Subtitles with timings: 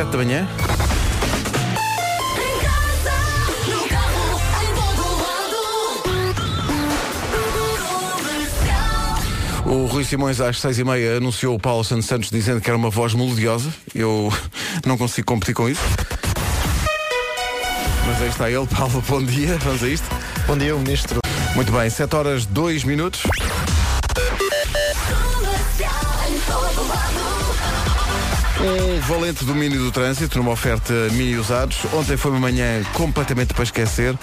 [0.00, 0.48] 7 da manhã.
[9.66, 12.78] O Rui Simões às 6 e meia anunciou o Paulo Santos Santos dizendo que era
[12.78, 13.68] uma voz melodiosa.
[13.94, 14.32] Eu
[14.86, 15.82] não consigo competir com isso.
[18.06, 20.06] Mas aí está ele, Paulo, bom dia, vamos a isto.
[20.46, 21.20] Bom dia, o Ministro.
[21.54, 23.22] Muito bem, 7 horas 2 minutos.
[28.62, 31.78] Um valente domínio do trânsito numa oferta mini usados.
[31.94, 34.14] Ontem foi uma manhã completamente para esquecer.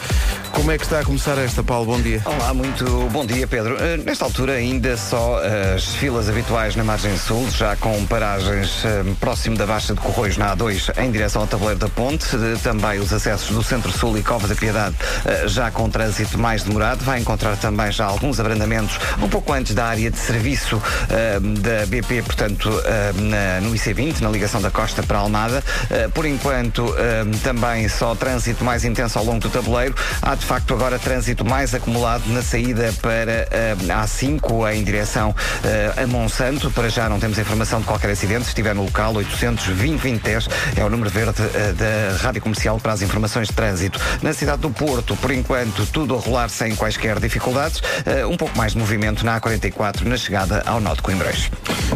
[0.58, 1.86] Como é que está a começar esta, Paulo?
[1.86, 2.20] Bom dia.
[2.26, 3.78] Olá, muito bom dia, Pedro.
[3.80, 5.40] Eh, nesta altura, ainda só
[5.76, 10.36] as filas habituais na margem sul, já com paragens eh, próximo da Baixa de Corroios
[10.36, 12.26] na A2 em direção ao Tabuleiro da Ponte.
[12.36, 16.64] Eh, também os acessos do Centro-Sul e Cova da Piedade eh, já com trânsito mais
[16.64, 17.04] demorado.
[17.06, 21.86] Vai encontrar também já alguns abrandamentos um pouco antes da área de serviço eh, da
[21.86, 25.64] BP, portanto, eh, na- no IC20, na ligação da Costa para Almada.
[25.92, 29.94] Eh, por enquanto, eh, também só trânsito mais intenso ao longo do tabuleiro.
[30.22, 35.36] Há de facto agora trânsito mais acumulado na saída para eh, a A5 em direção
[35.62, 36.72] eh, a Monsanto.
[36.72, 38.44] Para já não temos informação de qualquer acidente.
[38.44, 43.02] Se estiver no local, 820-2010 é o número verde eh, da Rádio Comercial para as
[43.02, 44.00] informações de trânsito.
[44.22, 47.82] Na cidade do Porto, por enquanto, tudo a rolar sem quaisquer dificuldades.
[48.06, 51.52] Eh, um pouco mais de movimento na A44 na chegada ao de Coimbrões.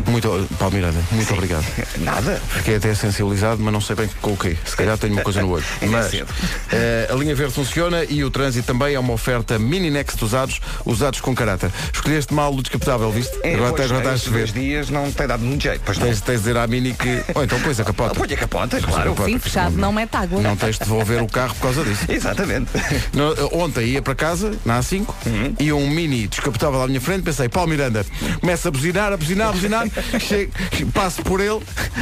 [0.08, 1.66] Muito, Paulo Miranda, muito obrigado.
[2.00, 2.42] Nada.
[2.50, 4.58] Fiquei até sensibilizado, mas não sei bem com o quê.
[4.66, 5.64] Se calhar tenho uma coisa no olho.
[5.82, 9.90] É Mas eh, a linha verde funciona e o trânsito também é uma oferta mini
[9.92, 11.70] next usados, usados com caráter.
[11.94, 13.38] Escolheste mal o descapotável, viste?
[13.44, 14.52] É, agora pois, estás, agora estás a chover.
[14.52, 16.08] dias não tem dado muito jeito, pois não.
[16.08, 17.24] Tens, tens de dizer à Mini que.
[17.36, 18.16] Ou então pões a capota.
[18.22, 19.16] Põe a capota, claro.
[19.26, 20.42] Sim, fechado, não mete água.
[20.42, 22.06] Não tens de devolver o carro por causa disso.
[22.12, 22.70] Exatamente.
[23.14, 23.34] No-
[23.64, 25.56] ontem ia para casa, na A5, Uhum.
[25.60, 28.06] e um mini descapotável à minha frente, pensei, Paulo Miranda,
[28.40, 29.88] começa a buzinar, a buzinar, a buzinar,
[30.20, 30.52] chego,
[30.94, 31.60] passo por ele,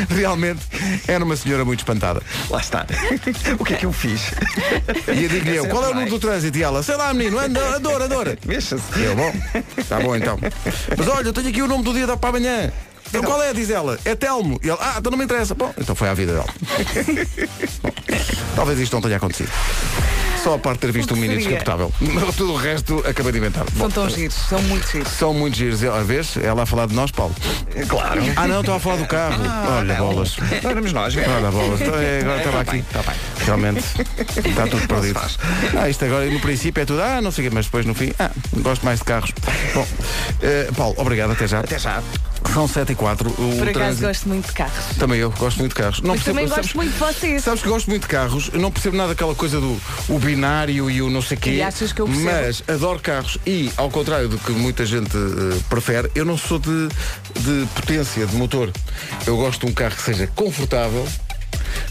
[0.10, 0.60] realmente
[1.08, 2.22] era uma senhora muito espantada.
[2.50, 2.86] Lá está.
[3.60, 4.32] o que é que eu fiz?
[5.16, 6.58] E eu digo-lhe eu, qual é o número do trânsito?
[6.58, 8.38] E ela, sei lá menino, anda, adora, adora.
[8.46, 9.02] Mexa-se.
[9.02, 9.34] Eu, bom,
[9.78, 10.38] está bom então.
[10.96, 12.72] Mas olha, eu tenho aqui o nome do dia da para amanhã.
[13.08, 13.52] Então qual é?
[13.54, 13.98] Diz ela.
[14.06, 14.60] É Telmo.
[14.64, 15.56] E ele, ah, então não me interessa.
[15.56, 16.46] Bom, então foi à vida dela.
[17.82, 17.92] Bom,
[18.56, 19.50] talvez isto não tenha acontecido.
[20.44, 21.92] Só a parte de ter visto O um mini descapotável.
[22.38, 23.66] Tudo o resto acabei de inventar.
[23.74, 25.08] Bom, São tão giros, são muito giros.
[25.10, 25.84] são muito giros.
[25.84, 27.36] Às vezes, ela a falar de nós, Paulo.
[27.88, 28.22] Claro.
[28.36, 29.42] Ah não, estava a falar do carro.
[29.78, 30.08] Olha, não.
[30.08, 30.38] bolas.
[30.64, 31.16] Éramos nós.
[31.18, 31.28] é.
[31.28, 31.82] Olha, bolas.
[31.82, 32.84] Então, é, agora estava Tá aqui.
[32.92, 33.16] tá bem.
[33.46, 33.84] Realmente
[34.50, 35.20] está tudo perdido.
[35.78, 37.94] Ah, isto agora no princípio é tudo, ah, não sei o quê, mas depois no
[37.94, 39.32] fim, ah, gosto mais de carros.
[39.74, 39.88] Bom,
[40.42, 41.60] eh, Paulo, obrigado, até já.
[41.60, 42.02] Até já.
[42.54, 43.30] São 7 e 4.
[43.30, 44.86] O Por acaso trânsito- gosto muito de carros.
[44.98, 46.02] Também eu gosto muito de carros.
[46.02, 47.44] Não Mas também sabes- gosto muito de vocês.
[47.44, 50.90] Sabes que gosto muito de carros, eu não percebo nada daquela coisa do o binário
[50.90, 51.52] e o não sei quê.
[51.52, 52.30] E achas que eu percebo?
[52.32, 56.58] Mas adoro carros e, ao contrário do que muita gente eh, prefere, eu não sou
[56.60, 56.88] de,
[57.40, 58.72] de potência, de motor.
[59.28, 61.08] Eu gosto de um carro que seja confortável,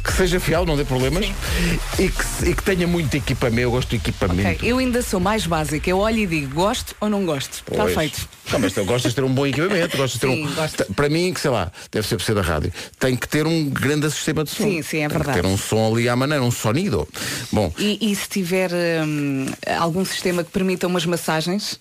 [0.04, 1.24] que seja fiel, não dê problemas,
[1.98, 3.60] e que, e que tenha muito equipamento.
[3.60, 4.48] Eu gosto de equipamento.
[4.50, 5.88] Ok, eu ainda sou mais básica.
[5.90, 7.62] Eu olho e digo, gosto ou não gosto?
[7.70, 8.28] Está feito.
[8.50, 10.54] Não, mas tu gostas de ter um bom equipamento, gostas de ter Sim, um.
[10.54, 10.84] gosto.
[10.94, 13.68] Para mim, que sei lá, deve ser por ser da rádio, tem que ter um
[13.68, 14.62] grande sistema de som.
[14.64, 15.36] Sim, sim, é Tem verdade.
[15.38, 17.06] Que ter um som ali à maneira, um sonido.
[17.52, 19.46] Bom, E, e se tiver hum,
[19.78, 21.78] algum sistema que permita umas massagens?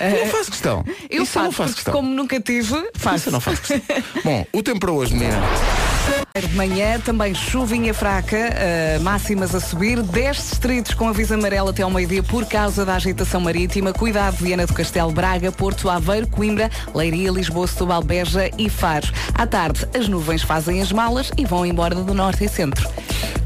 [0.00, 0.84] não faço questão.
[1.10, 1.92] Eu Isso faço, eu não faço questão.
[1.94, 3.28] como nunca tive, Isso faço.
[3.28, 3.82] eu não faço questão.
[4.24, 5.36] Bom, o tempo para hoje, menina.
[6.36, 11.84] De manhã, também chuvinha fraca, eh, máximas a subir, 10 distritos com aviso amarelo até
[11.84, 13.92] ao meio-dia por causa da agitação marítima.
[13.92, 19.06] Cuidado, Viana do Castelo, Braga, Porto, Aveiro, Coimbra, Leiria, Lisboa, Setúbal, Beja e Faro.
[19.32, 22.90] À tarde, as nuvens fazem as malas e vão embora do norte e centro.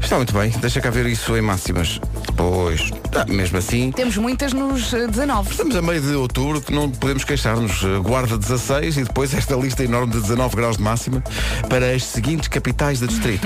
[0.01, 2.01] Está muito bem, deixa cá ver isso em máximas.
[2.35, 3.91] Pois, ah, mesmo assim.
[3.91, 5.51] Temos muitas nos eh, 19.
[5.51, 7.83] Estamos a meio de outubro, que não podemos queixar-nos.
[8.01, 11.21] Guarda 16 e depois esta lista enorme de 19 graus de máxima
[11.69, 13.45] para as seguintes capitais de distrito.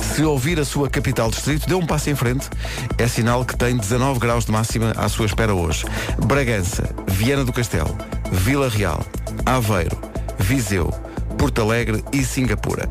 [0.00, 2.48] Se ouvir a sua capital distrito, dê um passo em frente.
[2.96, 5.84] É sinal que tem 19 graus de máxima à sua espera hoje.
[6.24, 7.98] Bragança, Viana do Castelo,
[8.30, 9.04] Vila Real,
[9.44, 9.98] Aveiro,
[10.38, 10.88] Viseu,
[11.36, 12.88] Porto Alegre e Singapura.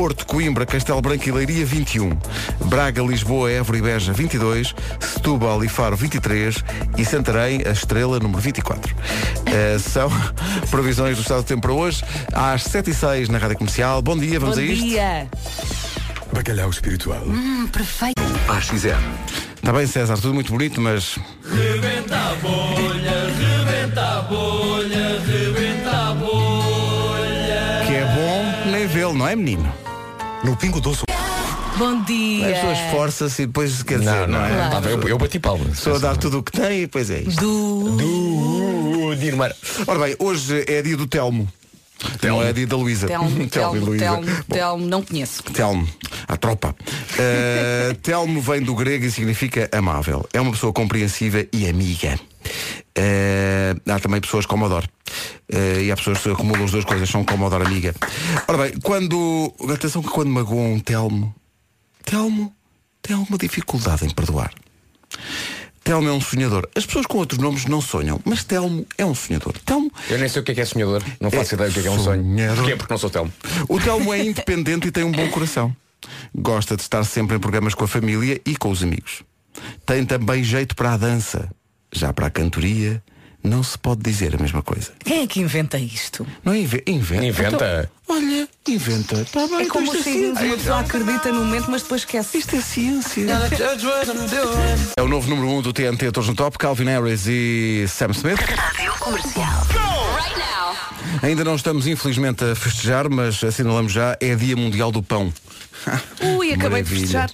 [0.00, 2.18] Porto, Coimbra, Castelo Branco e Leiria 21.
[2.64, 4.74] Braga, Lisboa, Évora e Beja 22.
[4.98, 6.64] Setúbal e Faro 23.
[6.96, 8.96] E Santarém, a Estrela número 24.
[9.44, 10.08] Eh, são
[10.70, 12.02] previsões do estado do tempo para hoje.
[12.32, 14.00] Às 7 e 6 na Rádio Comercial.
[14.00, 14.86] Bom dia, vamos Bom a isto.
[14.86, 15.28] dia!
[16.32, 17.22] Bacalhau espiritual.
[17.70, 18.22] Perfeito.
[18.48, 18.96] AXN.
[19.56, 21.18] Está bem, César, tudo muito bonito, mas
[27.86, 29.89] que é bom nem vê-lo, não é, menino?
[30.44, 31.02] No Pingo Doce.
[31.76, 32.48] Bom dia!
[32.48, 34.48] A pessoa esforça-se e depois quer dizer, não, é?
[34.50, 34.70] Claro.
[34.70, 35.66] Tá bem, eu, eu bati palmas.
[35.66, 37.40] A pessoa dá tudo o que tem e depois é isto.
[37.40, 37.96] Do...
[37.96, 39.54] Do Dirmar.
[39.86, 41.46] Ora bem, hoje é dia do Telmo.
[42.22, 43.06] Não é dia da Luísa.
[43.06, 44.04] Telmo, Telmo, Luísa.
[44.04, 45.42] Telmo, Telmo, não conheço.
[45.42, 45.86] Telmo,
[46.26, 46.74] a tropa.
[47.14, 50.26] Uh, Telmo vem do grego e significa amável.
[50.32, 52.18] É uma pessoa compreensiva e amiga.
[53.00, 54.86] Uh, há também pessoas como adoro.
[55.52, 57.94] Uh, e há pessoas que acumulam as duas coisas, são como adoro amiga.
[58.46, 59.54] Ora bem, quando.
[59.72, 61.34] Atenção que quando magoam um Telmo,
[62.04, 62.54] Telmo
[63.00, 64.52] tem alguma dificuldade em perdoar.
[65.82, 66.68] Telmo é um sonhador.
[66.76, 69.54] As pessoas com outros nomes não sonham, mas Telmo é um sonhador.
[69.64, 71.02] Telmo Eu nem sei o que é que é sonhador.
[71.18, 72.56] Não faço É ideia do que é que é um sonho.
[72.56, 72.76] Porquê?
[72.76, 73.32] Porque não sou Telmo.
[73.68, 75.74] O Telmo é independente e tem um bom coração.
[76.34, 79.22] Gosta de estar sempre em programas com a família e com os amigos.
[79.86, 81.50] Tem também jeito para a dança.
[81.92, 83.02] Já para a cantoria,
[83.42, 84.92] não se pode dizer a mesma coisa.
[85.04, 86.26] Quem é que inventa isto?
[86.44, 87.24] Não é inve- inventa.
[87.26, 87.90] Inventa?
[88.04, 89.24] Então, olha, inventa.
[89.24, 90.10] Tá bem, É então como os é
[90.44, 92.38] uma pessoa acredita no momento, mas depois esquece.
[92.38, 93.24] Isto é ciência.
[94.96, 98.10] É o novo número 1 um do TNT Todos no Top, Calvin Harris e Sam
[98.10, 98.38] Smith.
[98.40, 99.66] Rádio Comercial.
[99.70, 100.76] Right now.
[101.22, 105.32] Ainda não estamos, infelizmente, a festejar, mas assinalamos já, é Dia Mundial do Pão.
[106.38, 107.30] Ui, acabei de festejar.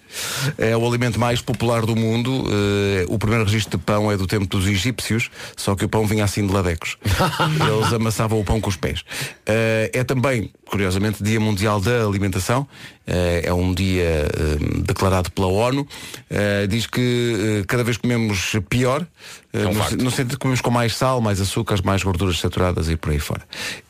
[0.59, 2.45] É o alimento mais popular do mundo.
[2.49, 6.07] Eh, o primeiro registro de pão é do tempo dos egípcios, só que o pão
[6.07, 6.97] vinha assim de ladecos.
[7.05, 9.03] Eles amassavam o pão com os pés.
[9.47, 12.67] Eh, é também, curiosamente, Dia Mundial da Alimentação.
[13.07, 14.29] Eh, é um dia
[14.85, 15.87] declarado pela ONU.
[16.69, 19.07] Diz que cada vez comemos pior.
[19.53, 22.97] É um no, sentido que comemos com mais sal, mais açúcares, mais gorduras saturadas e
[22.97, 23.41] por aí fora.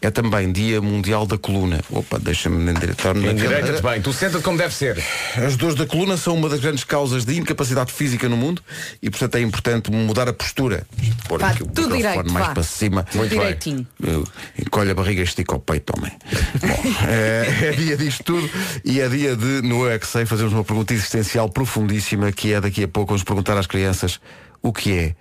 [0.01, 1.81] É também Dia Mundial da Coluna.
[1.91, 3.81] Opa, deixa-me endireitar-me cadeira.
[3.83, 4.01] bem.
[4.01, 5.03] Tu senta-te como deve ser.
[5.45, 8.63] As dores da coluna são uma das grandes causas de incapacidade física no mundo
[9.03, 10.87] e, portanto, é importante mudar a postura.
[11.27, 12.55] Pôr Vá, aqui o tudo microfone direito, mais vá.
[12.55, 13.05] para cima.
[13.13, 13.39] Muito bem.
[13.41, 13.87] direitinho.
[14.01, 14.25] Eu-
[14.57, 16.13] Encolhe a barriga e estica o peito, homem.
[16.63, 18.49] Bom, é, é dia disto tudo
[18.85, 22.53] e é dia de, no Eu é que Sei, fazermos uma pergunta existencial profundíssima que
[22.53, 24.21] é daqui a pouco vamos perguntar às crianças
[24.63, 25.15] o que é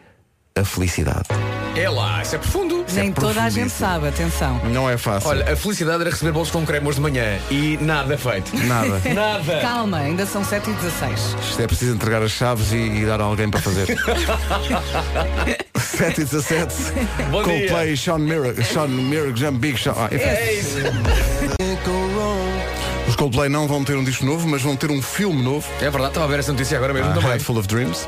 [0.58, 1.26] a felicidade.
[1.76, 2.86] É lá, isso é profundo.
[2.94, 4.58] Nem toda a gente sabe, atenção.
[4.72, 5.30] Não é fácil.
[5.30, 8.56] Olha, a felicidade era receber bolos com cremos de manhã e nada feito.
[8.66, 9.02] Nada.
[9.14, 9.60] Nada.
[9.60, 13.20] Calma, ainda são 7 e 16 Isto é preciso entregar as chaves e, e dar
[13.20, 13.86] a alguém para fazer.
[15.76, 16.74] 7 e 17.
[17.32, 17.98] Bom Coldplay, dia.
[17.98, 19.94] Sean Mirror, Sean Mirror, Jump Big Sean.
[19.98, 20.08] Ah.
[20.10, 20.78] É isso.
[23.10, 25.68] Os Coldplay não vão ter um disco novo, mas vão ter um filme novo.
[25.82, 27.32] É verdade, estava a ver essa notícia agora mesmo A também.
[27.32, 28.08] Head Full of Dreams.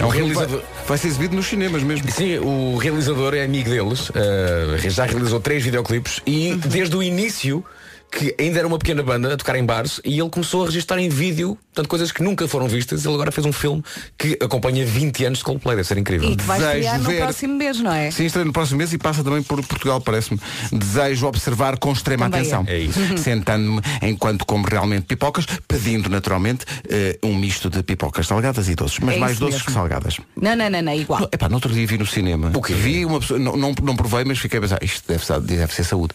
[0.00, 2.10] É um vai, realizador- vai ser exibido nos cinemas mesmo.
[2.10, 7.64] Sim, o realizador é amigo deles, eh, já realizou três videoclipes e desde o início,
[8.10, 10.98] que ainda era uma pequena banda a tocar em bares, e ele começou a registrar
[10.98, 13.04] em vídeo, portanto, coisas que nunca foram vistas.
[13.04, 13.82] Ele agora fez um filme
[14.18, 16.30] que acompanha 20 anos de Coldplay, deve ser incrível.
[16.30, 18.10] E que vai Desejo estrear no ver- próximo mês, não é?
[18.10, 20.38] Sim, estreia no próximo mês e passa também por Portugal, parece-me.
[20.72, 22.64] Desejo observar com extrema Também atenção.
[22.66, 22.74] é.
[22.74, 22.98] É isso.
[23.18, 28.98] Sentando-me enquanto como realmente pipocas, pedindo naturalmente eh, um misto de pipocas salgadas e doces.
[29.00, 29.66] Mas É mais doces mesmo.
[29.66, 30.16] que salgadas.
[30.40, 31.28] Não, não, não, não, igual.
[31.32, 32.50] Epá, no outro dia vi no cinema.
[32.54, 32.74] O quê?
[32.74, 35.74] Vi uma pessoa, não, não, não provei, mas fiquei a pensar, isto deve ser, deve
[35.74, 36.14] ser saúde.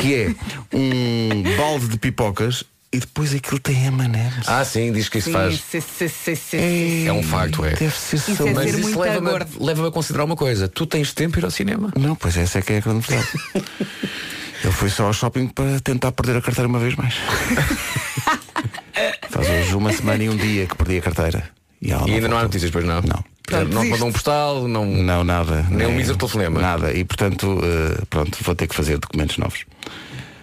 [0.00, 0.34] Que é
[0.72, 2.64] um balde de pipocas
[2.94, 4.48] e depois aquilo tem M&M's.
[4.48, 5.60] Ah, sim, diz que isso Sim, faz.
[5.70, 7.08] sim, sim, sim, sim.
[7.08, 7.70] É um facto, é.
[7.74, 8.54] Deve ser Isso é saúde.
[8.54, 9.64] Mas ser isso muito leva-me a, gordo.
[9.64, 11.92] leva a considerar uma coisa: tu tens tempo para ir ao cinema.
[11.98, 13.28] Não, pois essa é que é a grande verdade.
[14.64, 17.14] Eu fui só ao shopping para tentar perder a carteira uma vez mais.
[19.30, 21.50] Faz hoje uma semana e um dia que perdi a carteira.
[21.82, 22.48] E, ela E ainda não há voltou.
[22.48, 23.02] notícias, pois não?
[23.02, 23.24] Não.
[23.46, 24.86] Portanto, não te mandou um postal, não.
[24.86, 25.66] Não, nada.
[25.70, 26.58] Nem um mísero telefonema.
[26.60, 26.92] Nada.
[26.94, 29.64] E portanto, eh, pronto, vou ter que fazer documentos novos.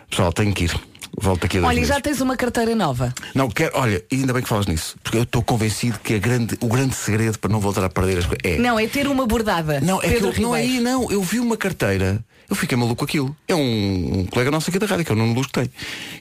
[0.09, 0.75] Pessoal, tenho que ir.
[1.19, 1.89] Volto aqui a Olha, e meses.
[1.89, 3.13] já tens uma carteira nova.
[3.35, 6.19] Não, quero, olha, e ainda bem que falas nisso, porque eu estou convencido que a
[6.19, 8.57] grande, o grande segredo para não voltar a perder as coisas é.
[8.57, 9.80] Não, é ter uma bordada.
[9.81, 11.11] Não, é Pedro que eu, não é aí, não.
[11.11, 13.35] Eu vi uma carteira, eu fiquei maluco com aquilo.
[13.47, 15.69] É um, um colega nosso aqui da rádio, que é o Nuno Luz que tem.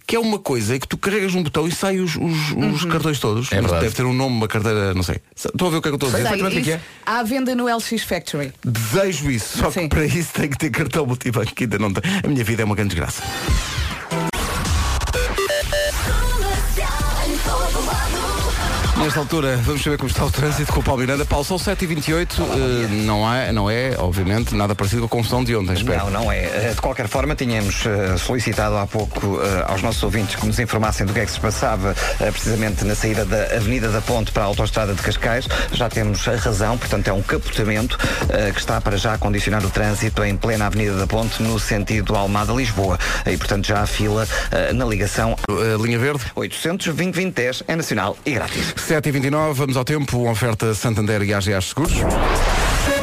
[0.06, 3.18] Que é uma coisa que tu carregas um botão e saem os, os, os cartões
[3.18, 3.50] todos.
[3.52, 3.60] É.
[3.62, 5.16] Deve ter um nome, uma carteira, não sei.
[5.34, 6.34] Estou a ver o que é que eu estou a Sei, dizer.
[6.34, 6.80] Exatamente o que isso, é.
[7.06, 8.52] Há venda no LX Factory.
[8.64, 9.88] Desejo isso, só que Sim.
[9.88, 12.02] para isso tem que ter cartão multibanco que ainda não tem.
[12.24, 13.22] A minha vida é uma grande desgraça.
[19.00, 21.24] Nesta altura, vamos saber como está o trânsito com o Paulo Miranda.
[21.24, 22.28] Paulo, são 7h28.
[22.38, 26.04] eh, não, é, não é, obviamente, nada parecido com a confusão de ontem, espero.
[26.04, 26.44] Não, não é.
[26.44, 30.58] Eh, De qualquer forma, tínhamos eh, solicitado há pouco eh, aos nossos ouvintes que nos
[30.58, 34.42] informassem do que é que se passava precisamente na saída da Avenida da Ponte para
[34.42, 35.48] a Autostrada de Cascais.
[35.72, 37.98] Já temos a razão, portanto é um capotamento
[38.52, 42.14] que está para já a condicionar o trânsito em plena Avenida da Ponte no sentido
[42.14, 42.98] Almada-Lisboa.
[43.26, 44.28] E portanto já há fila
[44.74, 46.24] na ligação A linha verde.
[46.34, 48.74] 820 2010 é nacional e grátis.
[48.90, 51.92] 7h29, vamos ao tempo, uma oferta Santander e AGA Seguros.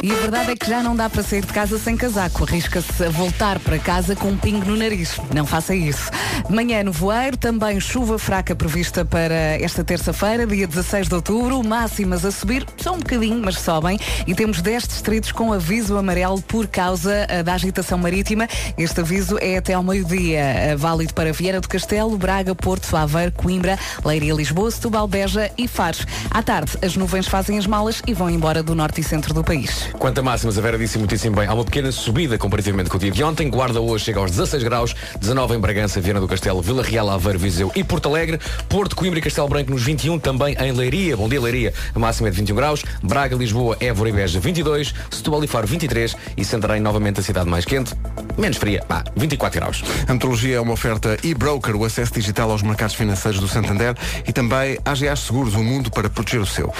[0.00, 2.44] E a verdade é que já não dá para sair de casa sem casaco.
[2.44, 5.18] Arrisca-se a voltar para casa com um pingo no nariz.
[5.34, 6.10] Não faça isso.
[6.48, 11.62] Manhã no voeiro, também chuva fraca prevista para esta terça-feira, dia 16 de outubro.
[11.64, 13.98] Máximas a subir, só um bocadinho, mas sobem.
[14.26, 18.46] E temos 10 distritos com aviso amarelo por causa eh, da agitação marítima.
[18.78, 20.38] Este aviso é até ao meio-dia.
[20.38, 25.66] eh, Válido para Vieira do Castelo, Braga, Porto, Aveiro, Coimbra, Leiria, Lisboa, Setúbal, Beja e
[25.66, 26.06] Faros.
[26.30, 29.42] À tarde, as nuvens fazem as malas e vão embora do norte e centro do
[29.42, 29.87] país.
[29.92, 31.46] Quanto a máximas, a Vera disse muitíssimo bem.
[31.46, 33.48] Há uma pequena subida comparativamente com o dia de ontem.
[33.48, 37.38] Guarda hoje chega aos 16 graus, 19 em Bragança, Viana do Castelo, Vila Real, Aveiro,
[37.38, 38.38] Viseu e Porto Alegre.
[38.68, 41.16] Porto, Coimbra e Castelo Branco nos 21, também em Leiria.
[41.16, 41.72] Bom dia, Leiria.
[41.94, 42.84] A máxima é de 21 graus.
[43.02, 44.94] Braga, Lisboa, Évora e Beja, 22.
[45.10, 46.16] Setúbal e Faro, 23.
[46.36, 47.94] E Santarém, novamente a cidade mais quente.
[48.36, 49.82] Menos fria, pá, 24 graus.
[50.06, 53.94] A metodologia é uma oferta e-broker, o acesso digital aos mercados financeiros do Santander
[54.26, 56.72] e também AGA Seguros, o mundo para proteger o seu.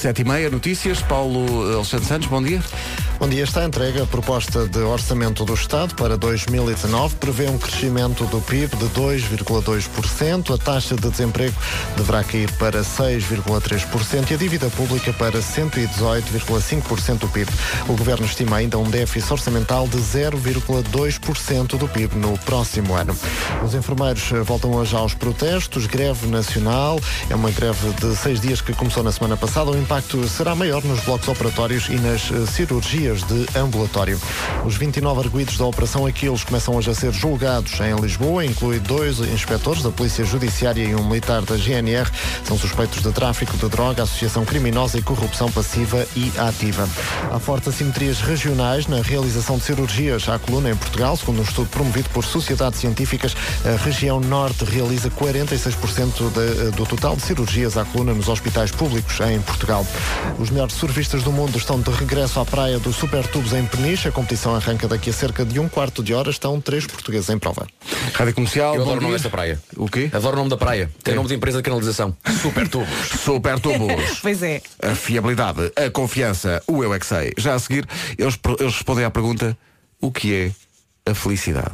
[0.00, 1.02] Sete e meia, notícias.
[1.02, 2.62] Paulo Alexandre Santos, bom dia.
[3.28, 8.40] Dia, está entregue a proposta de orçamento do Estado para 2019, prevê um crescimento do
[8.40, 11.54] PIB de 2,2%, a taxa de desemprego
[11.96, 17.48] deverá cair para 6,3% e a dívida pública para 118,5% do PIB.
[17.88, 23.16] O Governo estima ainda um déficit orçamental de 0,2% do PIB no próximo ano.
[23.64, 26.98] Os enfermeiros eh, voltam hoje aos protestos, greve nacional,
[27.28, 29.70] é uma greve de seis dias que começou na semana passada.
[29.70, 32.46] O impacto será maior nos blocos operatórios e nas eh,
[33.10, 34.20] cirurgias de ambulatório.
[34.64, 39.18] Os 29 arguídos da Operação Aquiles começam hoje a ser julgados em Lisboa, inclui dois
[39.20, 42.08] inspectores da Polícia Judiciária e um militar da GNR.
[42.44, 46.88] São suspeitos de tráfico de droga, associação criminosa e corrupção passiva e ativa.
[47.32, 51.16] Há fortes assimetrias regionais na realização de cirurgias à coluna em Portugal.
[51.16, 57.16] Segundo um estudo promovido por sociedades científicas, a região norte realiza 46% de- do total
[57.16, 59.86] de cirurgias à coluna nos hospitais públicos em Portugal.
[60.38, 64.08] Os melhores surfistas do mundo estão de regresso à praia dos Supertubos em Peniche.
[64.08, 66.28] A competição arranca daqui a cerca de um quarto de hora.
[66.28, 67.66] Estão três portugueses em prova.
[68.12, 69.58] Rádio Comercial, Eu adoro o nome desta praia.
[69.74, 70.10] O quê?
[70.12, 70.90] Adoro o nome da praia.
[71.02, 71.16] Tem É.
[71.16, 72.14] nome de empresa de canalização.
[72.42, 72.88] Super tubos.
[73.24, 74.20] Super Tubos.
[74.20, 74.60] Pois é.
[74.82, 77.32] A fiabilidade, a confiança, o Eu é que sei.
[77.38, 77.88] Já a seguir,
[78.18, 79.56] eles, eles respondem à pergunta
[79.98, 80.52] o que
[81.06, 81.72] é a felicidade?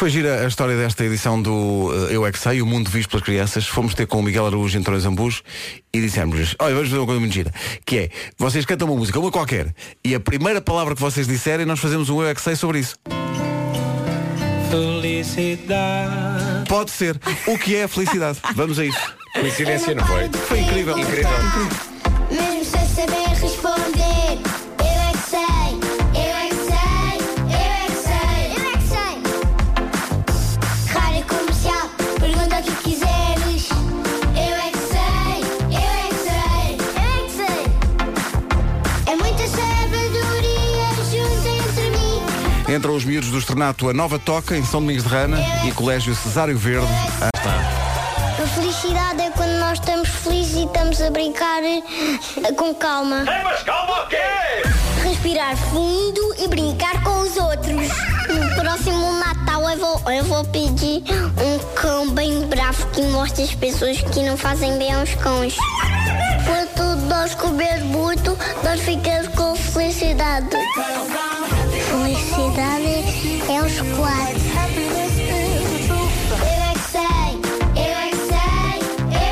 [0.00, 3.10] Foi gira a história desta edição do eh, Eu é que sei, o mundo visto
[3.10, 3.66] pelas crianças.
[3.66, 5.42] Fomos ter com o Miguel Araújo em Torres Ambus
[5.92, 7.52] e dissemos-lhes, olha, vamos fazer uma coisa muito gira,
[7.84, 11.66] que é, vocês cantam uma música, uma qualquer, e a primeira palavra que vocês disserem,
[11.66, 12.94] nós fazemos um Eu é que sei sobre isso.
[14.70, 16.66] Felicidade.
[16.66, 17.20] Pode ser.
[17.46, 18.38] O que é a felicidade?
[18.54, 19.14] Vamos a isso.
[19.34, 20.30] Coincidência, não foi?
[20.30, 20.98] Foi incrível.
[20.98, 21.30] Incrível.
[21.30, 21.89] Mesmo
[43.00, 46.58] os miúdos do Estrenato A Nova Toca, em São Domingos de Rana, e Colégio Cesário
[46.58, 46.86] Verde.
[47.22, 51.82] A felicidade é quando nós estamos felizes e estamos a brincar eh,
[52.58, 53.24] com calma.
[53.24, 54.16] Mas calma o quê?
[55.02, 57.88] Respirar fundo e brincar com os outros.
[58.28, 61.02] No próximo Natal eu vou, eu vou pedir
[61.42, 65.56] um cão bem bravo que mostre as pessoas que não fazem bem aos cães.
[66.44, 70.50] Quando nós comer muito, nós ficamos com felicidade.
[72.50, 74.40] Felicidade é os quatro.
[76.40, 76.56] Eu
[76.98, 77.34] é
[77.76, 78.10] eu é
[79.14, 79.28] é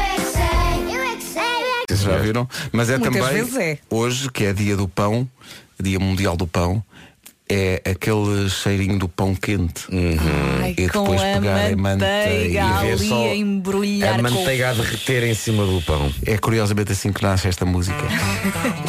[1.89, 2.49] Vocês já viram?
[2.71, 3.79] Mas é Muitas também vezes é.
[3.91, 5.29] hoje, que é dia do pão,
[5.81, 6.83] dia mundial do pão,
[7.50, 9.87] é aquele cheirinho do pão quente.
[10.62, 12.81] Ai, E com depois a pegarem manteiga, manteiga.
[12.81, 16.12] ver ali só a embrulhar A com- manteiga a derreter em cima do pão.
[16.26, 18.02] É curiosamente assim que nasce esta música.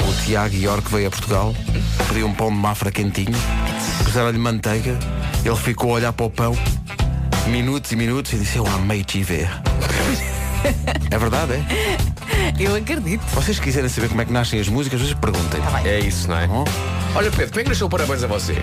[0.08, 1.56] O Tiago York veio a Portugal,
[2.08, 3.38] pediu um pão de mafra quentinho,
[4.04, 4.98] puseram-lhe manteiga,
[5.46, 6.58] ele ficou a olhar para o pão,
[7.48, 9.50] minutos e minutos, e disse, eu amei te ver.
[11.12, 11.64] É verdade, é?
[12.60, 13.22] Eu acredito.
[13.34, 15.62] Vocês quiserem saber como é que nascem as músicas, vocês perguntem.
[15.86, 16.48] É isso, não é?
[16.48, 16.66] Bom,
[17.16, 18.56] Olha, Pedro, como é que nasceu o parabéns a você?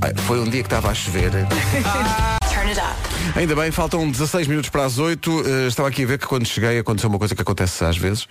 [0.00, 1.30] ah, Foi um dia que estava a chover.
[3.36, 5.42] Ainda bem, faltam 16 minutos para as 8.
[5.46, 8.26] Eh, estava aqui a ver que quando cheguei aconteceu uma coisa que acontece às vezes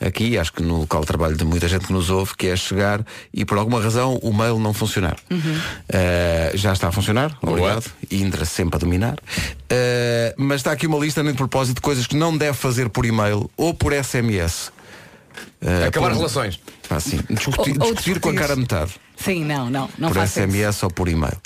[0.00, 2.56] aqui, acho que no local de trabalho de muita gente que nos ouve, que é
[2.56, 5.16] chegar e por alguma razão o mail não funcionar.
[5.88, 7.84] Eh, já está a funcionar, obrigado.
[8.10, 9.16] Indra sempre a dominar.
[9.70, 12.88] Eh, mas está aqui uma lista nem de propósito de coisas que não deve fazer
[12.90, 14.70] por e-mail ou por SMS.
[15.86, 16.58] Acabar por- relações.
[16.88, 17.20] Pá, sim.
[17.30, 18.92] Discutir, Ou- ou discutir com a cara a metade.
[19.16, 20.40] Sim, não, não, não por isso.
[20.40, 21.36] SMS ou por e-mail.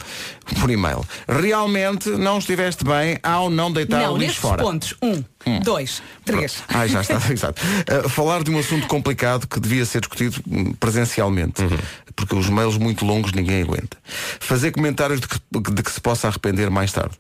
[0.61, 1.05] Por e-mail.
[1.29, 4.63] Realmente não estiveste bem ao não deitar Não, o lixo fora.
[4.63, 4.95] pontos.
[5.03, 5.23] Um,
[5.63, 6.63] dois, três.
[6.69, 7.63] Ah, já está, exato.
[8.05, 11.63] Uh, falar de um assunto complicado que devia ser discutido hum, presencialmente,
[12.17, 13.97] porque os mails muito longos ninguém aguenta.
[14.41, 15.39] Fazer comentários de que,
[15.73, 17.15] de que se possa arrepender mais tarde.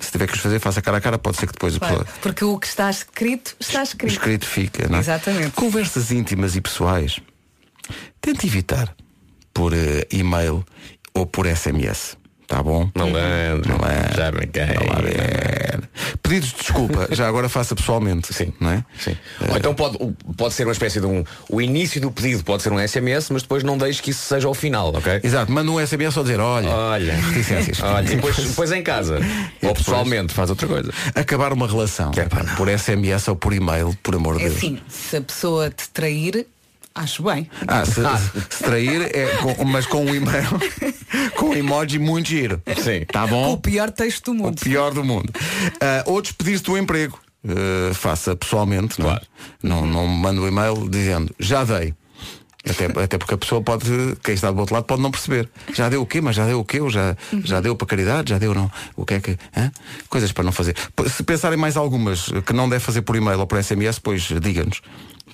[0.00, 1.98] Se tiver que os fazer, faça cara a cara, pode ser que depois a Claro,
[2.04, 4.12] pessoa Porque o que está escrito, está escrito.
[4.12, 4.88] escrito fica.
[4.88, 5.00] Não é?
[5.00, 5.50] Exatamente.
[5.52, 7.18] Conversas íntimas e pessoais.
[8.20, 8.94] Tente evitar
[9.54, 10.64] por eh, e-mail
[11.14, 12.16] ou por SMS.
[12.48, 12.90] Tá bom?
[12.94, 13.68] Não lembro.
[13.68, 14.10] Não é.
[14.16, 14.64] Já brinquei.
[14.64, 15.88] Não.
[16.22, 18.32] Pedidos de desculpa, já agora faça pessoalmente.
[18.32, 18.52] Sim.
[18.58, 18.84] Não é?
[18.98, 19.16] Sim.
[19.50, 19.98] Ou então pode,
[20.36, 21.22] pode ser uma espécie de um.
[21.48, 24.48] O início do pedido pode ser um SMS, mas depois não deixe que isso seja
[24.48, 25.20] o final, ok?
[25.22, 27.82] Exato, manda um SMS só dizer, olha, Olha, reticências.
[27.82, 29.18] olha, e depois, depois em casa.
[29.62, 30.90] Ou pessoalmente faz outra coisa.
[31.14, 34.48] acabar uma relação Que é pá, por SMS ou por e-mail, por amor de É
[34.48, 34.56] Deus.
[34.58, 36.46] assim, se a pessoa te trair,
[36.98, 37.48] acho bem.
[37.66, 38.00] Ah, se,
[38.50, 40.48] se trair é com- mas com um e-mail,
[41.36, 42.62] com um emoji muito giro.
[42.82, 43.04] Sim.
[43.10, 43.56] Tá O bom?
[43.58, 44.60] pior texto do O mundo.
[44.60, 45.32] pior do mundo.
[45.80, 47.18] Ah, ou despedir-se do emprego.
[47.46, 49.10] Ah, faça pessoalmente, não, é?
[49.10, 49.26] Claro.
[49.62, 51.94] não Não manda um e-mail dizendo já dei.
[52.68, 53.86] Até, até porque a pessoa pode,
[54.22, 55.48] quem está do outro lado pode não perceber.
[55.72, 56.20] Já deu o quê?
[56.20, 56.80] Mas já deu o quê?
[56.80, 58.28] Ou já, já deu para caridade?
[58.30, 58.70] Já deu não?
[58.94, 59.38] O que é que.
[59.56, 59.70] hã?
[60.10, 60.74] Coisas para não fazer.
[61.08, 64.82] Se pensarem mais algumas que não deve fazer por e-mail ou por SMS, pois diga-nos.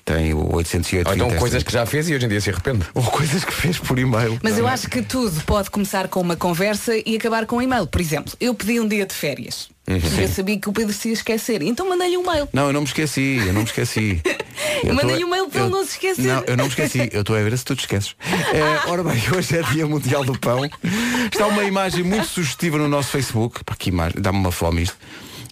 [0.05, 1.07] Tem o 808.
[1.07, 2.85] Ou então 20, coisas que já fez e hoje em dia se arrepende.
[2.93, 4.39] ou coisas que fez por e-mail.
[4.43, 7.87] Mas eu acho que tudo pode começar com uma conversa e acabar com um e-mail.
[7.87, 9.67] Por exemplo, eu pedi um dia de férias.
[9.87, 9.99] Uhum.
[10.19, 11.61] Eu sabia que o Pedro se ia esquecer.
[11.63, 12.47] Então mandei-lhe um mail.
[12.53, 14.21] Não, eu não me esqueci, eu não me esqueci.
[14.83, 16.23] Eu Mandei-lhe um mail para ele não se esquecer.
[16.25, 18.15] Não, eu não me esqueci, eu estou a ver se tu te esqueces.
[18.53, 20.65] É, ora bem, hoje é Dia Mundial do Pão.
[21.31, 23.63] Está uma imagem muito sugestiva no nosso Facebook.
[23.63, 24.97] Pá, que imagem, dá-me uma fome isto.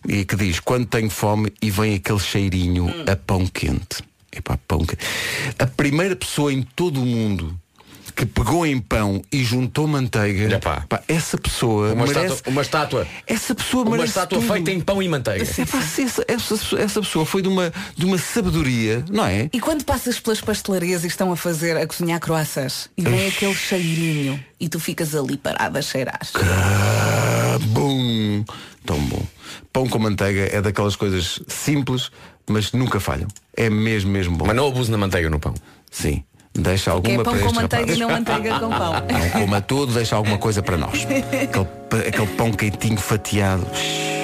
[0.08, 3.06] E que diz, quando tenho fome e vem aquele cheirinho Hum.
[3.10, 4.04] a pão quente.
[4.36, 5.06] Epá, pão quente.
[5.60, 7.58] A primeira pessoa em todo o mundo
[8.16, 10.86] que pegou em pão e juntou manteiga, Epá.
[10.88, 13.08] pá, essa pessoa Uma, merece, estátua, uma estátua.
[13.26, 14.54] essa pessoa Uma merece estátua tudo.
[14.54, 15.44] feita em pão e manteiga.
[15.44, 19.50] É pá, se essa, essa, essa pessoa foi de uma, de uma sabedoria, não é?
[19.52, 23.56] E quando passas pelas pastelarias e estão a fazer, a cozinhar croissants e vem aquele
[23.56, 26.20] cheirinho e tu ficas ali parada a cheirar.
[26.36, 28.46] Ah, bum!
[28.86, 29.26] Tão bom.
[29.72, 32.12] Pão com manteiga é daquelas coisas simples,
[32.48, 33.28] mas nunca falham.
[33.56, 34.46] É mesmo, mesmo bom.
[34.46, 35.54] Mas não abuse na manteiga no pão.
[35.92, 36.24] Sim.
[36.56, 38.00] Deixa é alguma pão para com estes manteiga e rapazes.
[38.00, 38.94] não manteiga com pão.
[39.20, 40.94] Não coma tudo, deixa alguma coisa para nós.
[41.04, 43.66] Aquele, aquele pão quentinho fatiado.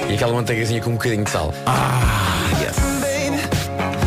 [0.09, 1.53] E aquela manteigazinha com um bocadinho de sal.
[2.61, 2.75] Yes.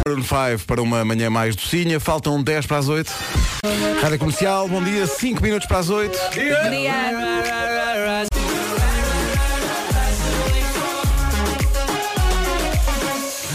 [0.07, 1.99] Maroon 5 para uma manhã mais docinha.
[2.00, 3.13] Faltam 10 para as 8.
[4.00, 5.06] Rádio Comercial, bom dia.
[5.06, 6.19] 5 minutos para as 8.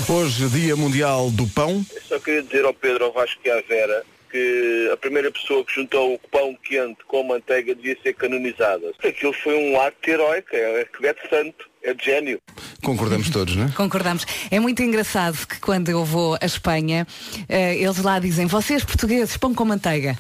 [0.10, 1.86] Hoje, Dia Mundial do Pão.
[2.08, 5.76] Só queria dizer ao Pedro, ao Vasco e à Vera que a primeira pessoa que
[5.76, 8.94] juntou o pão quente com manteiga devia ser canonizada.
[9.04, 12.40] Aquilo foi um ato heroico, é que é de santo, é de gênio.
[12.82, 13.72] Concordamos todos, não é?
[13.76, 14.26] Concordamos.
[14.50, 17.06] É muito engraçado que quando eu vou à Espanha,
[17.50, 20.18] eh, eles lá dizem, vocês portugueses, pão com manteiga.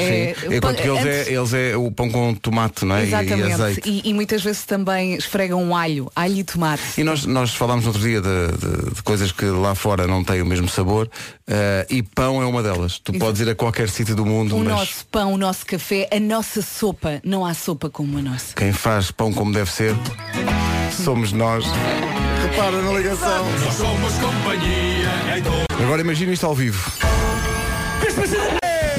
[0.00, 0.46] É, Sim.
[0.56, 3.00] Enquanto pão- que eles, antes- é, eles é o pão com tomate, não é?
[3.00, 3.52] E- E, Exatamente.
[3.52, 3.80] azeite.
[3.84, 6.82] E, e muitas vezes também esfregam um alho, alho e tomate.
[6.96, 10.22] E nós, nós falámos no outro dia de, de- de coisas que lá fora não
[10.22, 11.10] têm o mesmo sabor
[11.48, 12.98] eh, e pão é uma delas.
[13.00, 13.24] Tu Exato.
[13.24, 16.20] podes ir a qualquer sítio do mundo, O mas nosso pão, o nosso café, a
[16.20, 17.20] nossa sopa.
[17.24, 18.54] Não há sopa como a nossa.
[18.54, 19.94] quem faz pão como deve ser
[21.04, 21.64] somos nós.
[22.50, 23.44] Repara na ligação.
[25.82, 26.92] Agora imagina isto ao vivo.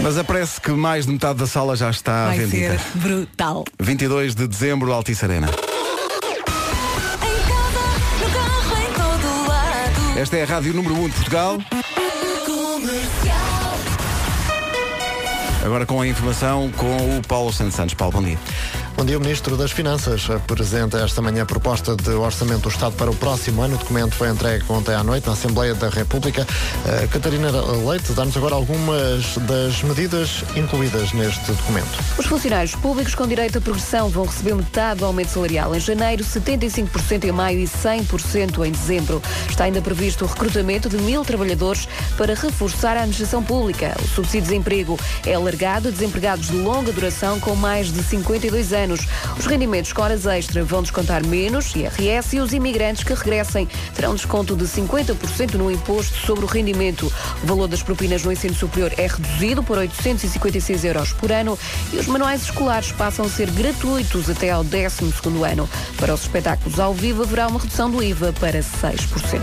[0.02, 2.78] Mas aparece que mais de metade da sala já está Vai vendida.
[2.80, 3.66] ser brutal.
[3.80, 5.48] 22 de dezembro, Altice Arena.
[10.18, 11.58] Esta é a rádio número 1 de Portugal.
[15.64, 17.94] Agora com a informação com o Paulo Santos Santos.
[17.94, 18.38] Paulo, bom dia.
[19.00, 22.98] Bom dia, o Ministro das Finanças apresenta esta manhã a proposta de Orçamento do Estado
[22.98, 23.76] para o próximo ano.
[23.76, 26.46] O documento foi entregue ontem à noite na Assembleia da República.
[26.86, 31.88] Eh, Catarina Leite, dá-nos agora algumas das medidas incluídas neste documento.
[32.18, 36.22] Os funcionários públicos com direito à progressão vão receber metade do aumento salarial em janeiro,
[36.22, 39.22] 75% em maio e 100% em dezembro.
[39.50, 43.96] Está ainda previsto o recrutamento de mil trabalhadores para reforçar a administração pública.
[44.04, 48.74] O subsídio de desemprego é alargado a desempregados de longa duração com mais de 52
[48.74, 48.89] anos.
[48.90, 49.08] Anos.
[49.38, 54.16] Os rendimentos com horas extra vão descontar menos IRS e os imigrantes que regressem terão
[54.16, 57.12] desconto de 50% no imposto sobre o rendimento.
[57.44, 61.58] O valor das propinas no ensino superior é reduzido por 856 euros por ano
[61.94, 65.70] e os manuais escolares passam a ser gratuitos até ao 12º ano.
[65.98, 69.42] Para os espetáculos ao vivo haverá uma redução do IVA para 6%.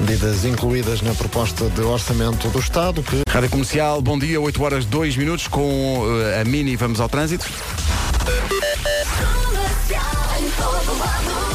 [0.00, 4.84] Medidas incluídas na proposta de orçamento do Estado que Rádio Comercial, bom dia, 8 horas
[4.84, 7.46] 2 minutos com eh, a Mini Vamos ao Trânsito.
[9.88, 11.47] Zandvoort.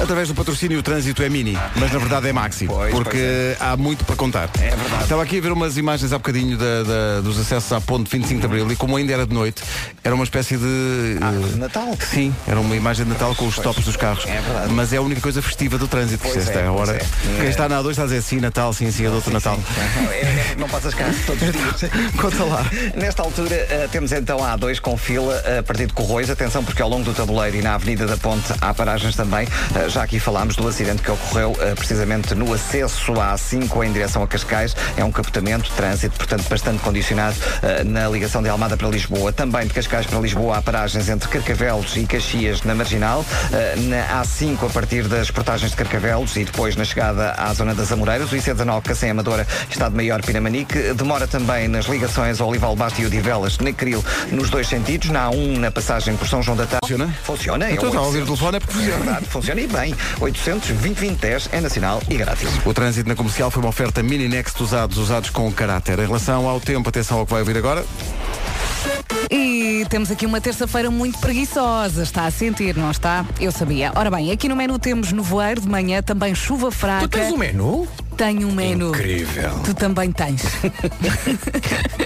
[0.00, 3.68] Através do patrocínio o trânsito é mini, mas na verdade é maxi, Pois, porque pois
[3.70, 4.48] há muito para contar.
[4.60, 5.02] É verdade.
[5.04, 8.40] Estava aqui a ver umas imagens há bocadinho da- da- dos acessos à ponte 25
[8.40, 9.62] de Abril e como ainda era de noite,
[10.02, 11.18] era uma espécie de...
[11.20, 11.96] Eh, de Natal.
[12.00, 14.24] Sim, era uma imagem de Natal com os tops dos carros.
[14.26, 14.72] É verdade.
[14.72, 16.22] Mas é a única coisa festiva do trânsito.
[16.22, 16.98] Pois esta é, é a pois hora.
[16.98, 17.40] é.
[17.40, 19.58] Quem está na A2 está a dizer sim, Natal, sim, sim, é do outro Natal.
[20.10, 20.14] É,
[20.52, 21.90] é, não passas cá todos os dias.
[22.20, 22.64] Conta lá.
[22.96, 26.30] Nesta altura eh, temos então a A2 com fila eh, a partir de Corroios.
[26.30, 29.46] Atenção porque ao longo do tabuleiro e na Avenida da Ponte há paragens também.
[29.74, 33.92] Eh, já aqui falámos do acidente que ocorreu eh, precisamente no acesso à A5 em
[33.92, 34.74] direção a Cascais.
[34.96, 39.32] É um capotamento, trânsito, portanto bastante condicionado eh, na ligação de Almada para Lisboa.
[39.32, 43.24] Também de Cascais para Lisboa há paragens entre Carcavelos e Caxias na Marginal.
[43.88, 47.90] Na A5 a partir das portagens de Carcavelos e depois na chegada à zona das
[47.92, 48.30] Amoreiras.
[48.32, 50.78] O IC19 Cacém Amadora está de maior Pinamanique.
[50.94, 55.10] Demora também nas ligações ao Olival Basto e Odivelas na Cril nos dois sentidos.
[55.10, 56.80] Na A1 na passagem por São João da Tarde.
[56.86, 57.14] Funciona?
[57.24, 57.70] Funciona.
[57.70, 58.38] Então, é a ouvir o 800.
[58.38, 59.04] telefone é porque É funciona.
[59.04, 59.94] verdade, funciona e bem.
[60.20, 62.48] 800 20 20 10 é nacional e grátis.
[62.64, 65.98] O trânsito na comercial foi uma oferta mini next usados, usados com caráter.
[65.98, 67.84] Em relação ao tempo, atenção ao que vai ouvir agora.
[69.30, 72.02] E temos aqui uma terça-feira muito preguiçosa.
[72.02, 73.24] Está a sentir, não está?
[73.40, 73.92] Eu sabia.
[73.94, 77.08] Ora bem, aqui no menu temos nevoeiro de manhã, também chuva fraca.
[77.08, 77.88] Tu tens um menu?
[78.16, 78.90] Tenho um menu.
[78.90, 79.50] Incrível.
[79.64, 80.42] Tu também tens.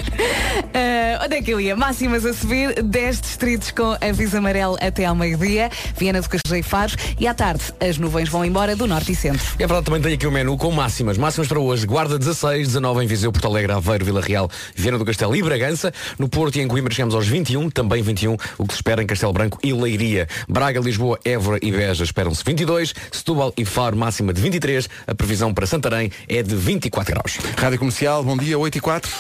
[0.75, 1.77] Ah, onde é que eu ia?
[1.77, 6.63] Máximas a subir, 10 distritos com aviso amarelo até ao meio-dia, Viana do Castelo e
[6.63, 9.47] Faros, e à tarde as nuvens vão embora do norte e centro.
[9.55, 11.17] É verdade, também tenho aqui o menu com máximas.
[11.17, 11.87] Máximas para hoje.
[11.87, 15.93] Guarda 16, 19 em Viseu, Porto Alegre, Aveiro, Vila Real, Viana do Castelo e Bragança.
[16.19, 19.07] No Porto e em Coimbra chegamos aos 21, também 21, o que se espera em
[19.07, 20.29] Castelo Branco e Leiria.
[20.49, 22.95] Braga, Lisboa, Évora e Beja esperam-se 22.
[23.11, 24.89] Setúbal e Faro, máxima de 23.
[25.07, 27.39] A previsão para Santarém é de 24 graus.
[27.57, 29.11] Rádio Comercial, bom dia, 8 e 4.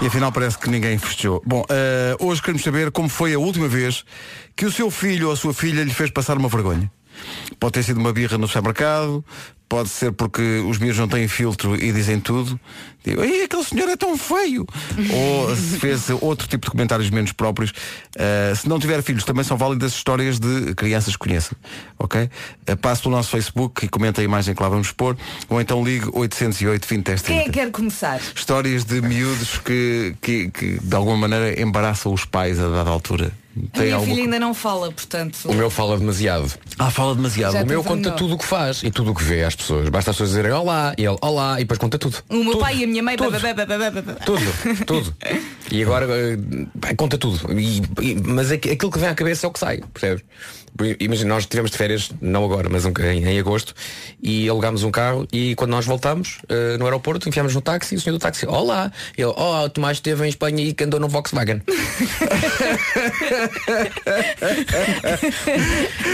[0.00, 1.42] E afinal parece que ninguém festejou.
[1.44, 4.04] Bom, eh, hoje queremos saber como foi a última vez
[4.54, 6.88] que o seu filho ou a sua filha lhe fez passar uma vergonha.
[7.58, 9.24] Pode ter sido uma birra no supermercado,
[9.68, 12.58] pode ser porque os miúdos não têm filtro e dizem tudo.
[13.04, 14.66] Digo, Ei, aquele senhor é tão feio!
[15.12, 17.72] ou se fez outro tipo de comentários menos próprios.
[18.16, 21.56] Eh, se não tiver filhos, também são válidas histórias de crianças que conheçam.
[21.98, 22.28] Ok?
[22.66, 25.16] Eh, passe pelo nosso Facebook e comente a imagem que lá vamos pôr.
[25.48, 27.52] Ou então ligue 808 20 10 Quem é 30.
[27.52, 28.20] que quer começar?
[28.34, 33.32] Histórias de miúdos que, que, que, de alguma maneira embaraçam os pais a dada altura.
[33.74, 35.38] A minha filha ainda não fala, portanto.
[35.46, 36.52] O meu fala demasiado.
[36.78, 37.52] Ah, fala demasiado.
[37.52, 39.88] Já O meu conta tudo o que faz e tudo o que vê às pessoas.
[39.88, 42.18] Basta as pessoas dizerem olá e ele olá e depois conta tudo.
[42.28, 42.60] O meu Tudo.
[42.60, 43.16] pai e a minha mãe.
[43.16, 43.38] Tudo.
[44.24, 45.14] Tudo, tudo.
[45.70, 47.38] E agora eh, conta tudo.
[47.52, 50.24] E- e- mas aqu- aquilo que vem à cabeça é o que sai, percebes?
[51.00, 53.74] Imagina, nós estivemos de férias, não agora, mas um, em, em agosto,
[54.22, 57.98] e alugámos um carro e quando nós voltamos eh, no aeroporto, enfiámos no táxi e
[57.98, 58.90] o senhor do táxi, olá!
[59.16, 61.62] E ele, oh, o Tomás esteve em Espanha e que andou no Volkswagen.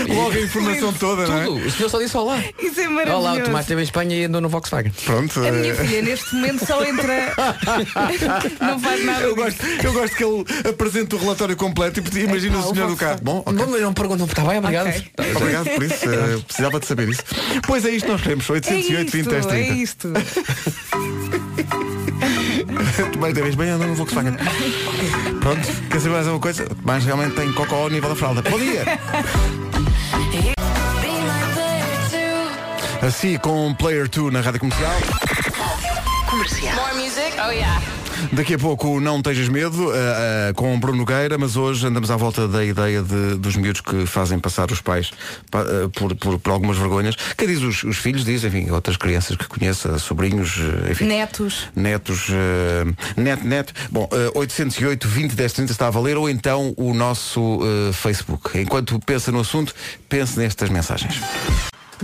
[0.08, 1.44] Logo a informação toda, não é?
[1.44, 1.66] Tudo.
[1.66, 2.42] O senhor só disse olá.
[2.58, 3.44] Isso é Olá, o maravilhoso.
[3.44, 4.92] Tomás esteve em Espanha e andou no Volkswagen.
[5.04, 5.40] Pronto.
[5.40, 7.34] A minha eh, filha neste momento só entra.
[8.60, 9.22] não faz nada.
[9.22, 9.44] Eu disso.
[9.44, 12.90] gosto, eu gosto que ele apresente o relatório completo e imagina Epá, o senhor o
[12.90, 13.20] do carro.
[13.22, 13.52] Bom, ok.
[13.52, 14.88] Não, mas não perguntam, está bem, obrigado.
[14.88, 15.10] Ok.
[15.36, 16.10] Obrigado por isso.
[16.10, 17.22] eh, precisava de saber isso.
[17.66, 18.48] Pois é isto nós queremos.
[18.48, 19.74] É 808 isto, 20 10 é 30.
[19.74, 20.12] isto.
[23.12, 24.36] Tomás da vez bem andou no Volkswagen.
[25.40, 26.64] Pronto, quer saber mais alguma coisa?
[26.82, 28.42] Mas realmente tem cocó ao nível da fralda.
[28.42, 28.84] Bom dia!
[33.06, 34.92] Assim, com Player 2 na Rádio Comercial.
[38.32, 42.16] Daqui a pouco não tejas medo ah, ah, com Bruno Nogueira, mas hoje andamos à
[42.16, 45.10] volta da ideia de- dos miúdos que fazem passar os pais
[45.50, 47.14] pa- ah, por, por- por algumas vergonhas.
[47.36, 50.56] Quem diz os, os filhos, diz, enfim, outras crianças que conheça, sobrinhos,
[50.90, 51.04] enfim.
[51.06, 51.68] Netos.
[51.74, 52.28] Netos,
[53.16, 53.72] net, net.
[53.90, 57.60] Bom, eh, 808 20 10 30 está a valer, ou então o nosso
[57.92, 58.58] Facebook.
[58.58, 59.74] Enquanto pensa no assunto,
[60.08, 61.20] pense nestas mensagens.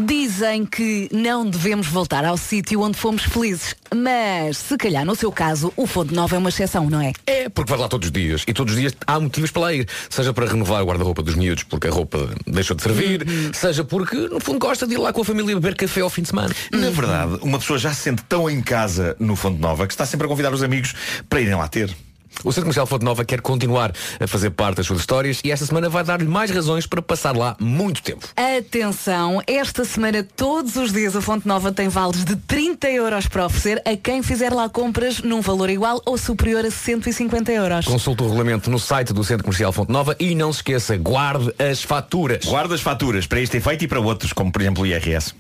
[0.07, 3.75] Dizem que não devemos voltar ao sítio onde fomos felizes.
[3.95, 7.13] Mas, se calhar, no seu caso, o Fonte Nova é uma exceção, não é?
[7.27, 8.45] É, porque vai lá todos os dias.
[8.47, 9.87] E todos os dias há motivos para lá ir.
[10.09, 14.17] Seja para renovar o guarda-roupa dos miúdos porque a roupa deixou de servir, seja porque,
[14.17, 16.55] no fundo, gosta de ir lá com a família beber café ao fim de semana.
[16.73, 20.07] Na verdade, uma pessoa já se sente tão em casa no Fonte Nova que está
[20.07, 20.95] sempre a convidar os amigos
[21.29, 21.95] para irem lá ter.
[22.43, 25.67] O Centro Comercial Fonte Nova quer continuar a fazer parte das suas histórias e esta
[25.67, 28.27] semana vai dar-lhe mais razões para passar lá muito tempo.
[28.37, 33.45] Atenção, esta semana todos os dias a Fonte Nova tem vales de 30 euros para
[33.45, 37.85] oferecer a quem fizer lá compras num valor igual ou superior a 150 euros.
[37.85, 41.53] Consulte o regulamento no site do Centro Comercial Fonte Nova e não se esqueça, guarde
[41.59, 42.45] as faturas.
[42.45, 45.35] Guarda as faturas para este efeito e para outros, como por exemplo o IRS.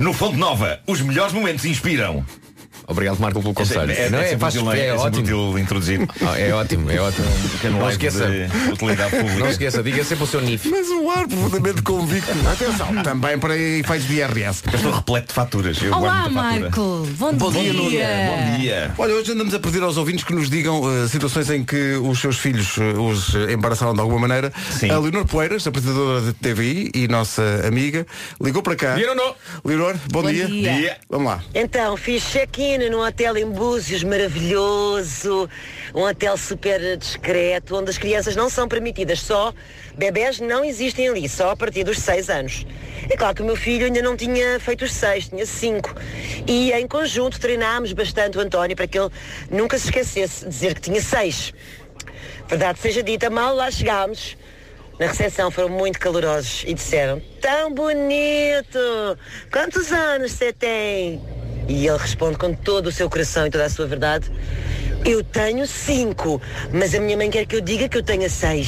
[0.00, 2.24] No Fonte Nova, os melhores momentos inspiram.
[2.86, 3.90] Obrigado, Marco, pelo conselho.
[3.90, 5.22] É, é, não é, sempre faz- útil, é, é ótimo.
[5.22, 6.00] útil introduzir.
[6.24, 7.26] Ah, é ótimo, é ótimo.
[7.72, 8.26] Não esqueça.
[8.28, 9.38] de utilidade pública.
[9.38, 10.68] Não esqueça, diga sempre o seu NIF.
[10.68, 12.30] Mas o ar profundamente convicto.
[12.50, 14.62] Atenção, também para efeitos de IRS.
[14.70, 15.82] Eu estou repleto de faturas.
[15.82, 16.28] Eu Olá.
[16.28, 17.06] Marco.
[17.18, 18.08] Bom, Bom dia, dia.
[18.30, 18.94] Bom dia.
[18.98, 22.20] Olha, hoje andamos a pedir aos ouvintes que nos digam eh, situações em que os
[22.20, 24.52] seus filhos eh, os embaraçaram de alguma maneira.
[24.78, 24.90] Sim.
[24.90, 28.06] A Leonor Poeiras, apresentadora de TVI e nossa amiga,
[28.40, 28.94] ligou para cá.
[28.94, 29.34] Leonor,
[30.10, 30.46] bom, Bom dia.
[30.46, 30.72] dia.
[30.74, 30.96] Dia.
[31.08, 31.40] Vamos lá.
[31.54, 35.48] Então, fiz check-in num hotel em Búzios maravilhoso,
[35.94, 39.52] um hotel super discreto, onde as crianças não são permitidas, só
[39.96, 42.66] bebés não existem ali, só a partir dos 6 anos.
[43.08, 45.94] É claro que o meu filho ainda não tinha feito os 6, tinha 5.
[46.46, 49.10] E em conjunto treinámos bastante o António para que ele
[49.50, 51.54] nunca se esquecesse de dizer que tinha 6.
[52.46, 54.36] Verdade seja dita, mal lá chegámos.
[54.98, 58.78] Na recepção foram muito calorosos e disseram Tão bonito!
[59.50, 61.35] Quantos anos você tem?
[61.68, 64.30] E ele responde com todo o seu coração e toda a sua verdade
[65.04, 66.40] Eu tenho cinco,
[66.72, 68.66] mas a minha mãe quer que eu diga que eu tenha seis.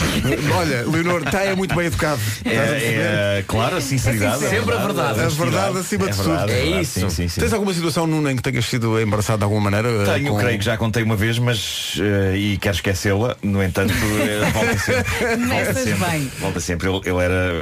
[0.55, 2.20] Olha, Leonor, está é muito bem educado.
[2.44, 3.01] É, perceber?
[3.01, 4.44] é, claro, a sinceridade.
[4.44, 5.20] É sempre a verdade.
[5.20, 6.29] A verdade acima de tudo.
[6.29, 7.01] verdade, É verdade, isso.
[7.01, 7.40] Sim, sim, sim.
[7.40, 9.88] Tens alguma situação, Nuno, em que tenhas sido embaraçado de alguma maneira?
[10.14, 13.37] Tenho, com- creio que já contei uma vez, mas eh, e quero esquecê-la.
[13.42, 15.03] No entanto, eh, volta sempre.
[15.05, 16.05] volta Começas sempre.
[16.11, 16.33] bem.
[16.40, 16.88] Volta sempre.
[16.88, 17.53] Ele, ele era,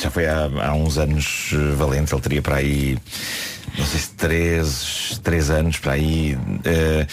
[0.00, 2.96] já foi há, há uns anos eh, valente, ele teria para aí.
[3.76, 7.06] Não sei se três, três anos para aí eh,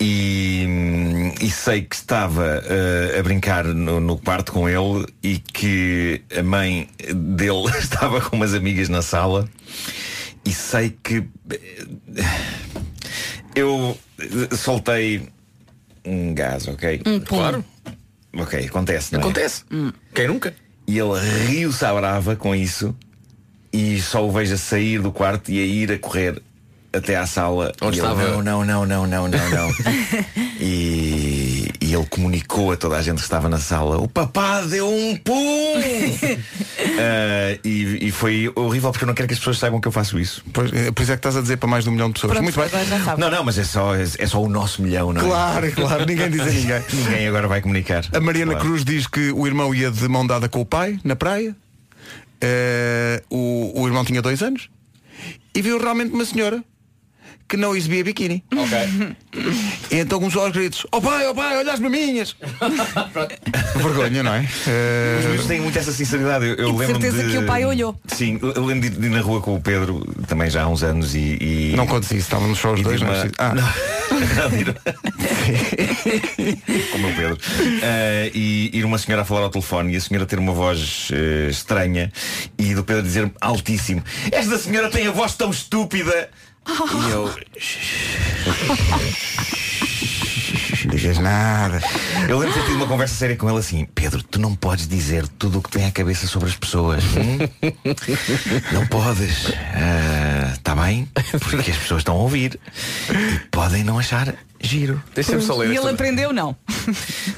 [0.00, 6.22] e, e sei que estava eh, a brincar no, no quarto com ele e que
[6.36, 9.48] a mãe dele estava com umas amigas na sala
[10.44, 12.24] e sei que eh,
[13.56, 13.98] eu
[14.56, 15.28] soltei
[16.04, 17.00] um gás, ok?
[17.26, 17.64] Claro,
[18.36, 19.22] Ok, acontece, não é?
[19.22, 19.64] acontece.
[20.12, 20.54] Quem nunca?
[20.86, 22.94] E ele riu-se à brava com isso
[23.74, 26.40] e só o vejo a sair do quarto e a ir a correr
[26.92, 27.72] até à sala.
[27.82, 28.28] Onde e ele, estava?
[28.28, 29.70] Não, não, não, não, não, não, não.
[30.60, 34.88] e, e ele comunicou a toda a gente que estava na sala: o papá deu
[34.88, 35.34] um pum!
[36.96, 39.92] Ah, e, e foi horrível porque eu não quero que as pessoas saibam que eu
[39.92, 40.44] faço isso.
[40.52, 42.32] Pois, por isso é que estás a dizer para mais de um milhão de pessoas.
[42.32, 42.70] Pronto, muito bem.
[43.18, 45.24] Não, não, mas é só, é, é só o nosso milhão, não é?
[45.24, 46.82] Claro, claro, ninguém diz a ninguém.
[46.92, 48.04] Ninguém agora vai comunicar.
[48.12, 48.68] A Mariana Claro.
[48.68, 51.56] Cruz diz que o irmão ia de mão dada com o pai na praia.
[52.40, 54.70] Eh, o, o irmão tinha dois anos
[55.54, 56.62] e viu realmente uma senhora
[57.48, 58.44] que não exibia biquíni.
[58.56, 58.78] Ok.
[59.90, 62.36] E então começou aos gritos: Oh pai, oh pai, olha as maminhas!
[63.76, 64.46] Vergonha, não é?
[64.66, 66.46] Eh, Os miúdos têm muito essa sinceridade.
[66.46, 67.30] Eu, eu E de lembro certeza de...
[67.32, 67.98] que o pai olhou.
[68.08, 71.14] Sim, eu lembro de ir na rua com o Pedro também já há uns anos
[71.14, 71.38] e.
[71.40, 71.72] e...
[71.76, 72.98] não contes isso, estávamos só os e dois.
[73.00, 74.74] de Não é uma- preciso- ah, Não, de ir-
[76.92, 77.38] Como o Pedro.
[77.82, 81.08] Eh, e ir uma senhora a falar ao telefone e a senhora ter uma voz
[81.12, 82.12] eh, estranha
[82.58, 86.30] e do Pedro dizer altíssimo: Esta senhora tem a voz tão estúpida.
[86.66, 87.30] E eu.
[90.84, 91.80] Não digas nada.
[92.28, 94.86] Eu lembro de ter tido uma conversa séria com ele assim Pedro, tu não podes
[94.86, 97.38] dizer tudo o que tem à cabeça sobre as pessoas hum?
[98.72, 99.50] Não podes
[100.52, 101.08] Está bem?
[101.40, 102.60] Porque as pessoas estão a ouvir
[103.10, 104.34] E podem não achar
[104.66, 106.56] giro Deixa-me só ler E ele aprendeu, não.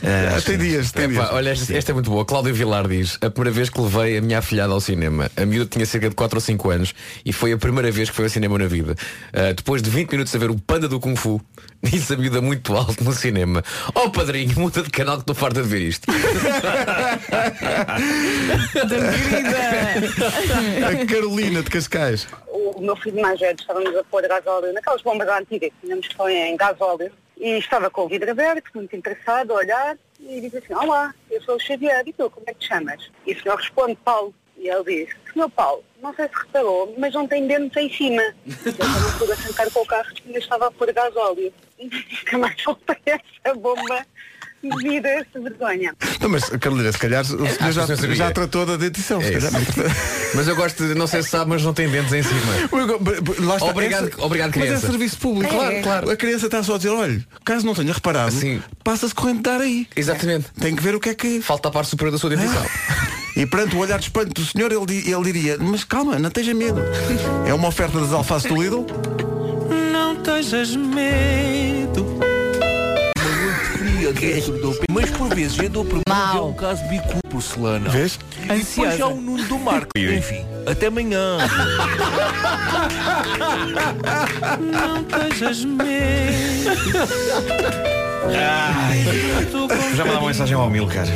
[0.02, 1.28] Ah, tem dias, tem dias.
[1.30, 2.24] Olha, esta, esta é muito boa.
[2.24, 5.68] Cláudio Vilar diz: A primeira vez que levei a minha afilhada ao cinema, a miúda
[5.70, 8.30] tinha cerca de 4 ou 5 anos e foi a primeira vez que foi ao
[8.30, 8.94] cinema na vida.
[9.32, 11.40] Ah, depois de 20 minutos a ver o panda do Kung Fu,
[11.82, 13.62] disse a miúda muito alto no cinema:
[13.94, 16.06] Oh padrinho, muda de canal que estou farta de ver isto.
[20.86, 22.26] A Carolina de Cascais.
[22.56, 26.22] O meu filho mais velho estávamos a pôr gasóleo naquelas bombas antigas que tínhamos que
[26.22, 30.74] em gasóleo e estava com o vidro aberto, muito interessado a olhar e diz assim,
[30.74, 33.10] olá, eu sou o Xavier, e tu, como é que te chamas?
[33.26, 34.34] E o senhor responde, Paulo.
[34.56, 38.22] E ele diz, senhor Paulo, não sei se reparou, mas não tem dentes em cima.
[38.46, 41.52] Eu não pude assentar com o carro que ainda estava a pôr gasóleo.
[41.78, 41.84] E
[42.24, 44.06] nunca mais voltei a essa bomba
[44.68, 45.94] devido a essa vergonha.
[46.20, 48.14] Não, mas Carolina, se calhar o senhor Ah, já, sabia.
[48.14, 49.20] já tratou da dentição.
[49.20, 49.52] se É calhar.
[50.34, 52.52] Mas eu gosto de, não sei se sabe, mas não tem dentes em cima.
[53.46, 54.86] Lá está, Obrigado- obrigado, Mas é criança.
[54.88, 55.56] serviço público, É.
[55.56, 56.10] claro, claro.
[56.10, 58.60] A criança está só a dizer, olha, caso não tenha reparado, Sim.
[58.84, 59.86] passa-se corrente de ar aí.
[59.96, 60.46] Exatamente.
[60.60, 61.40] Tem que ver o que é que.
[61.40, 62.64] Falta a parte superior da sua dentição.
[63.36, 66.54] E perante o olhar de espanto do senhor, ele, ele diria, mas calma, não esteja
[66.54, 66.80] medo.
[67.46, 68.86] É uma oferta das alfaces do Lidl.
[69.92, 72.18] Não tejas medo.
[73.98, 77.88] Dia dentro do Mas por vezes eu dou por é um caso de bico porcelana.
[77.88, 78.18] Vês?
[78.44, 79.90] E depois há o Nuno do Marco.
[79.96, 81.38] Enfim, até amanhã.
[84.60, 85.86] Não tejas medo.
[89.94, 91.06] Já mandava uma mensagem ao Milcar.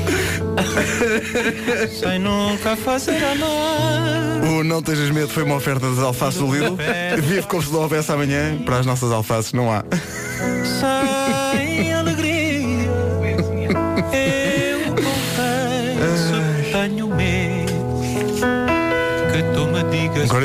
[1.99, 4.41] Sem nunca fazer amar.
[4.43, 6.77] O Não Tejas Medo foi uma oferta das alfaces do Lidl.
[7.23, 8.57] Vive como se não houvesse amanhã.
[8.65, 9.85] Para as nossas alfaces não há.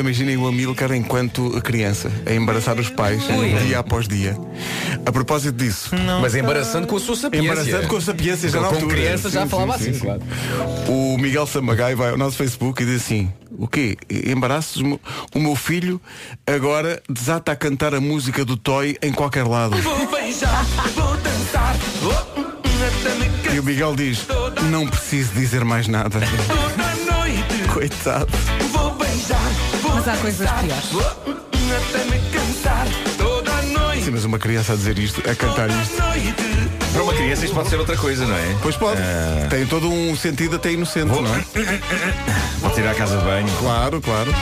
[0.06, 3.22] Imaginem o Amilcar enquanto criança, a embaraçar os pais,
[3.66, 4.38] dia após dia.
[5.04, 5.90] A propósito disso.
[6.22, 7.44] Mas embaraçando com a sua sapiência.
[7.44, 8.94] Embaraçando com a sapiência já na altura.
[8.94, 10.22] criança já Sim, falava sim, assim, sim, claro.
[10.86, 13.96] O Miguel Samagai vai ao nosso Facebook e diz assim, o quê?
[14.08, 14.80] Embaraços?
[15.34, 16.00] O meu filho
[16.46, 19.76] agora desata a cantar a música do Toy em qualquer lado.
[19.78, 20.64] Vou beijar,
[20.94, 21.74] vou dançar.
[23.00, 24.24] Até me E o Miguel diz,
[24.70, 26.20] não preciso dizer mais nada.
[27.74, 28.55] Coitado.
[30.06, 31.36] Vou vou Mas há coisas piores.
[31.88, 32.86] Até me cansar.
[33.18, 34.04] Toda noite.
[34.04, 36.00] Sim, mas uma criança a dizer isto, a cantar isto.
[36.00, 36.34] noite.
[36.92, 38.56] Para uma criança isto pode ser outra coisa, não é?
[38.62, 39.00] Pois pode.
[39.02, 41.44] Ah, Tem todo um sentido até inocente, não é?
[42.60, 43.48] pode ir à casa de banho.
[43.58, 44.32] Claro, claro.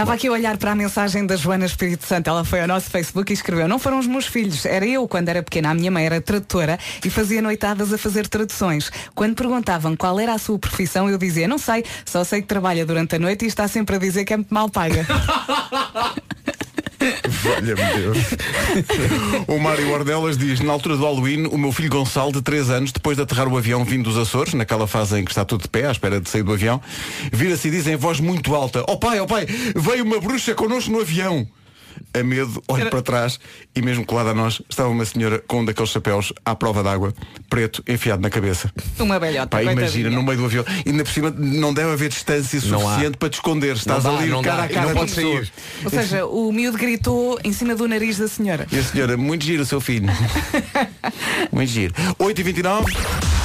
[0.00, 2.30] Estava aqui a olhar para a mensagem da Joana Espírito Santo.
[2.30, 5.28] Ela foi ao nosso Facebook e escreveu: Não foram os meus filhos, era eu quando
[5.28, 5.72] era pequena.
[5.72, 8.90] A minha mãe era tradutora e fazia noitadas a fazer traduções.
[9.14, 12.86] Quando perguntavam qual era a sua profissão, eu dizia: Não sei, só sei que trabalha
[12.86, 15.06] durante a noite e está sempre a dizer que é muito mal paga.
[17.56, 18.18] Olha-me Deus.
[19.48, 22.92] o Mário Ordelas diz, na altura do Halloween, o meu filho Gonçalo, de 3 anos,
[22.92, 25.68] depois de aterrar o avião vindo dos Açores, naquela fase em que está tudo de
[25.68, 26.80] pé, à espera de sair do avião,
[27.32, 30.90] vira-se e diz em voz muito alta, ó pai, ó pai, veio uma bruxa connosco
[30.90, 31.46] no avião.
[32.12, 33.38] A medo, olho para trás
[33.74, 37.14] e mesmo colada a nós estava uma senhora com um daqueles chapéus à prova d'água,
[37.48, 38.72] preto, enfiado na cabeça.
[38.98, 39.48] Uma velhota.
[39.48, 40.64] Pá, imagina, no meio do avião.
[40.84, 43.76] E ainda por cima não deve haver distância suficiente para te esconder.
[43.76, 44.64] Estás dá, ali cara dá.
[44.64, 45.52] a cara Não da pode sair.
[45.84, 48.66] Ou seja, o miúdo gritou em cima do nariz da senhora.
[48.70, 50.08] E a senhora, muito giro o seu filho.
[51.52, 51.94] muito giro.
[52.18, 53.39] 8h29.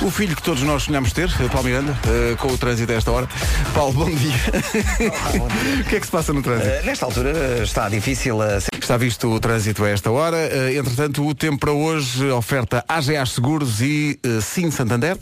[0.00, 2.94] O filho que todos nós sonhamos ter, eh, Paulo Miranda, eh, com o trânsito a
[2.94, 3.28] esta hora.
[3.74, 4.32] Paulo, bom dia.
[5.80, 6.68] o que é que se passa no trânsito?
[6.68, 10.38] Eh, nesta altura está difícil a Está visto o trânsito a esta hora.
[10.72, 15.18] Entretanto, o tempo para hoje oferta AGA Seguros e Sim Santander.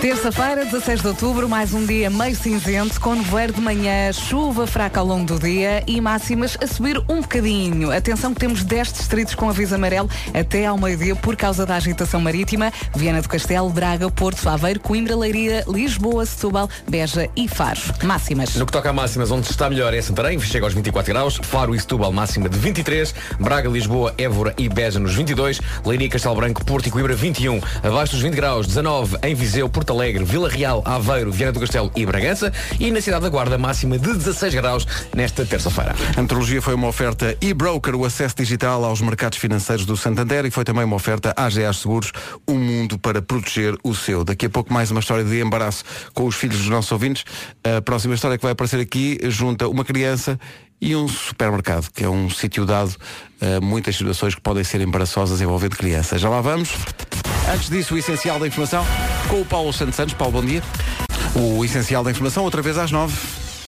[0.00, 5.00] Terça-feira, 16 de outubro, mais um dia meio cinzento, com nevoeiro de manhã, chuva fraca
[5.00, 7.90] ao longo do dia e máximas a subir um bocadinho.
[7.90, 12.20] Atenção que temos 10 distritos com aviso amarelo até ao meio-dia por causa da agitação
[12.20, 12.72] marítima.
[12.94, 17.80] Viana do Castelo, Braga, Porto, Aveiro, Coimbra, Leiria, Lisboa, Setúbal, Beja e Faro.
[18.04, 18.54] Máximas.
[18.54, 21.74] No que toca a máximas, onde está melhor é Santarém, chega aos 24 graus, Faro
[21.74, 26.64] e Setúbal máxima de 23, Braga, Lisboa, Évora e Beja nos 22, Leiria, Castelo Branco,
[26.64, 30.82] Porto e Coimbra 21, abaixo dos 20 graus, 19 em Viseu, Porto Alegre, Vila Real,
[30.84, 34.86] Aveiro, Viana do Castelo e Bragança e na cidade da Guarda máxima de 16 graus
[35.14, 35.94] nesta terça-feira.
[36.16, 40.50] A metrologia foi uma oferta e-broker, o acesso digital aos mercados financeiros do Santander e
[40.50, 42.12] foi também uma oferta AGA Seguros,
[42.46, 44.24] um mundo para proteger o seu.
[44.24, 47.24] Daqui a pouco mais uma história de embaraço com os filhos dos nossos ouvintes.
[47.64, 50.38] A próxima história que vai aparecer aqui junta uma criança
[50.80, 52.94] e um supermercado, que é um sítio dado
[53.40, 56.20] a muitas situações que podem ser embaraçosas envolvendo crianças.
[56.20, 56.70] Já lá vamos.
[57.52, 58.84] Antes disso, o essencial da informação
[59.28, 60.14] com o Paulo Santos Santos.
[60.14, 60.62] Paulo, bom dia.
[61.34, 63.16] O essencial da informação, outra vez às nove.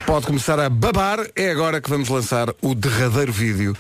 [0.07, 1.19] Pode começar a babar.
[1.37, 3.77] É agora que vamos lançar o derradeiro vídeo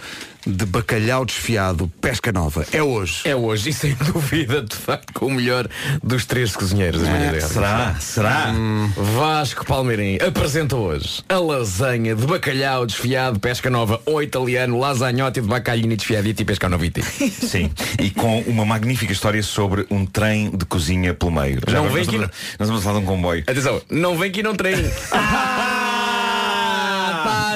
[0.47, 2.65] de bacalhau desfiado, pesca nova.
[2.73, 3.21] É hoje.
[3.25, 5.69] É hoje e sem dúvida, de facto, com o melhor
[6.03, 7.03] dos três cozinheiros.
[7.03, 7.41] É.
[7.41, 7.97] Será?
[8.01, 8.49] Será?
[8.51, 15.41] Hum, Vasco Palmeirim apresenta hoje a lasanha de bacalhau desfiado pesca nova ou italiano lasagnotti
[15.41, 17.03] de bacalhini desfiadito e pesca noviti.
[17.31, 17.71] Sim.
[17.99, 21.61] E com uma magnífica história sobre um trem de cozinha pelo meio.
[21.71, 23.45] Não nós, vem nós, aqui- vamos- nós vamos falar de um comboio.
[23.47, 24.91] Atenção, não vem que não treine.
[25.13, 25.60] Ah,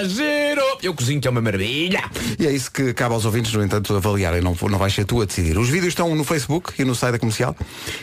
[0.09, 0.63] giro!
[0.83, 2.03] Eu cozinho que é uma maravilha.
[2.39, 4.41] E é isso que cabe aos ouvintes, no entanto, avaliarem.
[4.41, 5.57] Não, não vais ser tu a decidir.
[5.59, 7.57] Os vídeos estão no Facebook e no site da comercial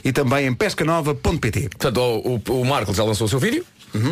[0.03, 1.69] e também em pescanova.pt.
[1.69, 3.65] Portanto, o, o, o Marco já lançou o seu vídeo.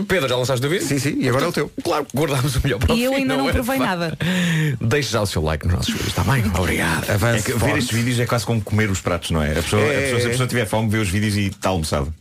[0.09, 0.85] Pedro, já lançaste o vídeo?
[0.85, 1.71] Sim, sim, e agora é o teu.
[1.81, 3.53] Claro, guardámos o melhor para o E eu ainda não é?
[3.53, 4.17] provei nada.
[4.81, 6.43] Deixe já o seu like nos nossos vídeos, está bem?
[6.53, 7.09] Obrigado.
[7.09, 9.51] É Avance que ver estes vídeos é quase como comer os pratos, não é?
[9.57, 10.01] A pessoa, a É.
[10.01, 12.13] pessoa- se a pessoa tiver fome, vê os vídeos e está almoçado.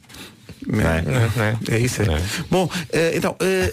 [0.66, 1.02] Não é?
[1.70, 2.02] É isso.
[2.02, 2.06] É.
[2.50, 3.72] Bom, eh, então, eh,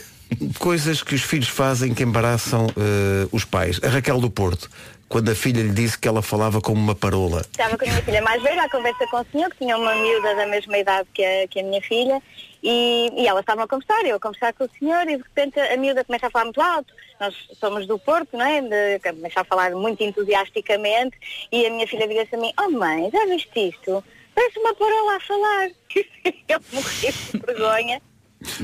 [0.59, 3.79] coisas que os filhos fazem que embaraçam eh, os pais.
[3.83, 4.69] A Raquel do Porto,
[5.07, 7.41] quando a filha lhe disse que ela falava como uma parola.
[7.41, 9.93] Estava com a minha filha mais velha a conversa com o senhor, que tinha uma
[9.95, 12.21] miúda da mesma idade que a, que a minha filha,
[12.63, 15.59] E, e elas estavam a conversar, eu a conversar com o senhor e de repente
[15.59, 16.93] a miúda começa a falar muito alto.
[17.19, 18.61] Nós somos do Porto, não é?
[18.61, 21.15] De, começa a falar muito entusiasticamente
[21.51, 24.03] e a minha filha vira-se a mim, oh mãe, já viste isto?
[24.33, 25.69] Parece uma parola a falar.
[26.49, 28.01] eu morri de vergonha.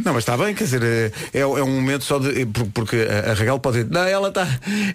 [0.04, 0.84] Não, mas está bem, quer dizer,
[1.34, 2.46] é, é um momento só de.
[2.46, 2.98] por- Porque
[3.30, 4.46] a Raquel pode dizer, não, ela está.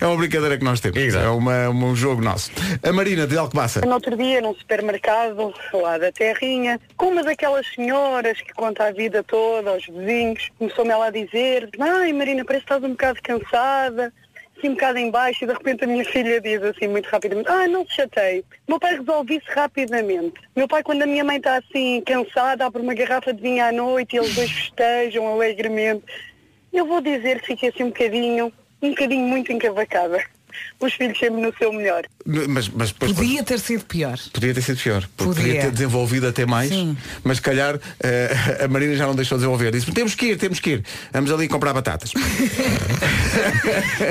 [0.00, 0.96] É uma brincadeira que nós temos.
[1.14, 2.50] É uma, um jogo nosso.
[2.82, 3.80] A Marina de Alcobaça.
[3.80, 8.92] No outro dia, num supermercado lá da Terrinha, com uma daquelas senhoras que conta a
[8.92, 13.18] vida toda aos vizinhos, começou-me ela a dizer, ai Marina, parece que estás um bocado
[13.22, 14.12] cansada,
[14.56, 17.48] assim um bocado em baixo, e de repente a minha filha diz assim muito rapidamente,
[17.48, 20.34] ai não se chateie, meu pai resolve isso rapidamente.
[20.54, 23.72] Meu pai, quando a minha mãe está assim cansada, abre uma garrafa de vinho à
[23.72, 26.04] noite e eles dois festejam alegremente.
[26.72, 28.52] Eu vou dizer que fiquei assim um bocadinho,
[28.82, 30.24] um bocadinho muito encavacada.
[30.78, 32.02] Os filhos sempre no seu melhor.
[32.26, 34.18] Mas, mas depois Podia ter sido pior.
[34.32, 35.02] podia ter sido pior.
[35.16, 35.60] Porque podia, Podia.
[35.62, 36.68] ter desenvolvido até mais.
[36.68, 36.96] Sim.
[37.24, 39.72] Mas se calhar eh, a Marina já não deixou desenvolver.
[39.72, 40.84] Disse, temos que ir, temos que ir.
[41.12, 42.12] Vamos ali comprar batatas.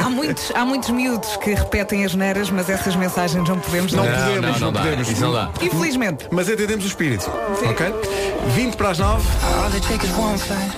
[0.04, 4.06] Há muitos, há muitos miúdos que repetem as neiras, mas essas mensagens não podemos Não,
[4.06, 4.26] dar.
[4.28, 5.10] podemos, não, podemos.
[5.62, 6.26] Infelizmente.
[6.32, 7.30] Mas entendemos o espírito.
[7.70, 7.86] Ok?
[8.56, 9.28] 20 para as 9.
[9.64, 10.72] All they take is one flight.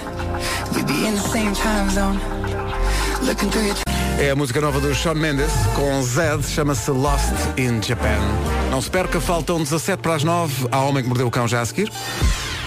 [0.76, 2.20] We be in the same time zone.
[3.26, 3.87] Looking through your
[4.20, 8.18] É a música nova do Shawn Mendes com Zed, chama-se Lost in Japan.
[8.72, 10.68] Não se perca, faltam 17 para as 9.
[10.72, 11.92] Há homem que mordeu o cão já a seguir.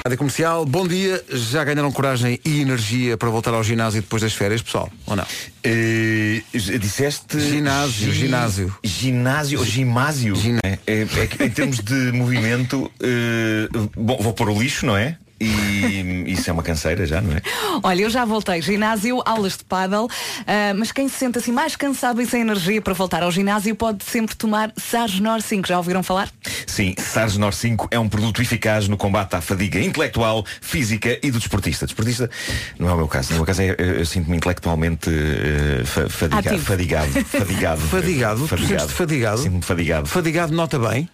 [0.05, 1.22] Rádio Comercial, bom dia.
[1.30, 4.90] Já ganharam coragem e energia para voltar ao ginásio depois das férias, pessoal?
[5.07, 5.26] Ou não?
[5.62, 8.74] Eh, disseste Ginásio, gi- ginásio.
[8.82, 10.34] Ginásio ou gimásio?
[10.64, 14.96] É, é- é que em termos de movimento, eh, bom, vou pôr o lixo, não
[14.96, 15.16] é?
[15.41, 17.41] E isso é uma canseira já, não é?
[17.82, 18.61] Olha, eu já voltei.
[18.61, 20.07] Ginásio, aulas de paddle,
[20.47, 23.74] ah, mas quem se sente assim mais cansado e sem energia para voltar ao ginásio
[23.74, 25.66] pode sempre tomar Sargenor 5.
[25.66, 26.28] Já ouviram falar?
[26.66, 31.38] Sim, Sargenor 5 é um produto eficaz no combate à fadiga intelectual, física e do
[31.38, 31.86] desportista.
[31.86, 32.30] Desportista
[32.78, 33.30] não é o meu caso.
[33.30, 36.64] No meu caso é, eu, eu sinto-me intelectualmente eh, fa- fadiga- Ativo.
[36.64, 37.11] fadigado.
[37.24, 37.80] Fadigado.
[37.80, 38.49] Fadigado?
[38.49, 39.38] Tu sentes-te fadigado?
[39.43, 40.07] Sinto-me fadigado.
[40.07, 41.09] Fadigado nota bem.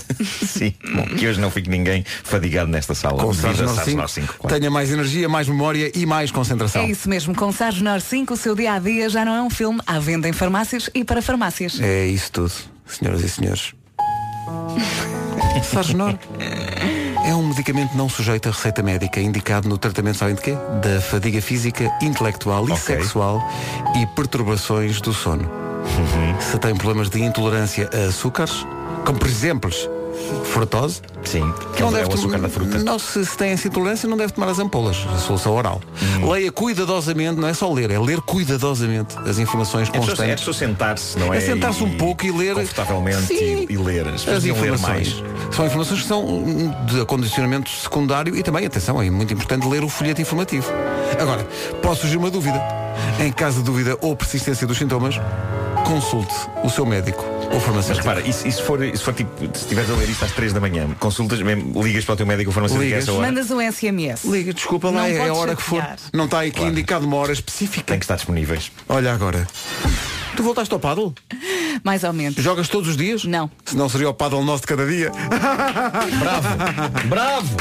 [0.46, 0.74] Sim.
[0.94, 3.22] Bom, que hoje não fique ninguém fadigado nesta sala.
[3.22, 4.56] Com Sargenor Sargenor 5, 5, claro.
[4.56, 6.82] tenha mais energia, mais memória e mais concentração.
[6.82, 7.34] É isso mesmo.
[7.34, 9.80] Com Sargenor 5, o seu dia a dia já não é um filme.
[9.86, 11.80] Há venda em farmácias e para farmácias.
[11.80, 12.52] É isso tudo,
[12.86, 13.74] senhoras e senhores.
[15.62, 16.18] Sargenor
[17.24, 20.56] é um medicamento não sujeito a receita médica, indicado no tratamento, sabem de quê?
[20.82, 23.40] Da fadiga física, intelectual e sexual
[23.96, 25.48] e perturbações do sono.
[26.40, 28.66] Se tem problemas de intolerância a açúcares,
[29.04, 29.70] como por exemplo
[30.44, 32.78] frutose, Sim, que é o- é o açúcar da fruta.
[32.78, 35.80] Não, se, se tem essa intolerância, não deve tomar as ampolas, a solução oral.
[36.20, 36.30] Hum.
[36.30, 40.44] Leia cuidadosamente, não é só ler, é ler cuidadosamente as informações É é constantes.
[40.44, 41.38] preciso sentar-se, não é?
[41.38, 43.66] É sentar-se um pouco e ler Confortavelmente Sim.
[43.68, 44.06] e, e ler.
[44.08, 45.20] As as deviam ler informações.
[45.22, 45.54] mais.
[45.54, 49.82] São informações que são hum, de acondicionamento secundário e também, atenção, é muito importante ler
[49.82, 50.66] o folheto informativo.
[51.20, 51.44] Agora,
[51.82, 52.60] pode surgir uma dúvida.
[53.18, 55.18] Em caso de dúvida ou persistência dos sintomas,
[55.86, 58.08] consulte o seu médico ou Mas farmacêutico.
[58.08, 60.24] repara, e se, e se for, e se for tipo, se estiveres a ler isto
[60.24, 63.02] às 3 da manhã, consultas mesmo, ligas para o teu médico ou farmacêutico a Ligas.
[63.04, 63.26] essa hora.
[63.26, 64.24] Mandas um SMS.
[64.24, 65.80] Liga, desculpa lá, Não é a podes hora que for.
[65.80, 65.98] chatear.
[66.12, 67.84] Não está aqui indicado uma hora específica.
[67.86, 68.72] Tem que estar disponíveis.
[68.88, 69.46] Olha agora.
[70.36, 71.14] Tu voltaste ao paddle?
[71.84, 72.36] Mais ou menos.
[72.42, 73.24] Jogas todos os dias?
[73.24, 73.50] Não.
[73.66, 75.10] Se não seria o paddle nosso de cada dia.
[76.20, 77.08] Bravo!
[77.08, 77.56] Bravo!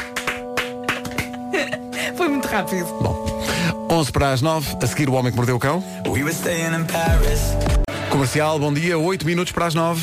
[2.16, 2.86] Foi muito rápido.
[3.02, 3.44] Bom,
[3.90, 5.84] 11 para as 9, a seguir o Homem que Mordeu o Cão.
[8.12, 10.02] Comercial, bom dia, 8 minutos para as 9.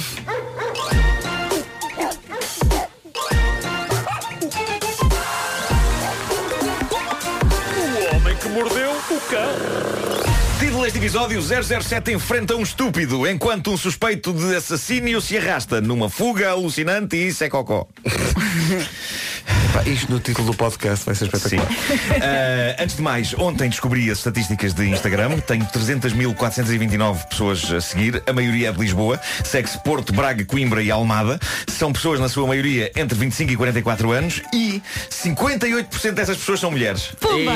[7.76, 10.18] O homem que mordeu o cão.
[10.58, 16.08] Título deste episódio 007 enfrenta um estúpido enquanto um suspeito de assassínio se arrasta numa
[16.08, 17.86] fuga alucinante e isso é cocó.
[19.78, 21.64] Pá, isto no título do podcast vai ser espetacular.
[21.64, 25.38] Uh, antes de mais, ontem descobri as estatísticas de Instagram.
[25.38, 28.20] Tenho 300.429 pessoas a seguir.
[28.26, 29.20] A maioria é de Lisboa.
[29.44, 31.38] Segue-se Porto, Braga, Coimbra e Almada.
[31.68, 34.42] São pessoas, na sua maioria, entre 25 e 44 anos.
[34.52, 37.12] E 58% dessas pessoas são mulheres.
[37.20, 37.52] Pumba!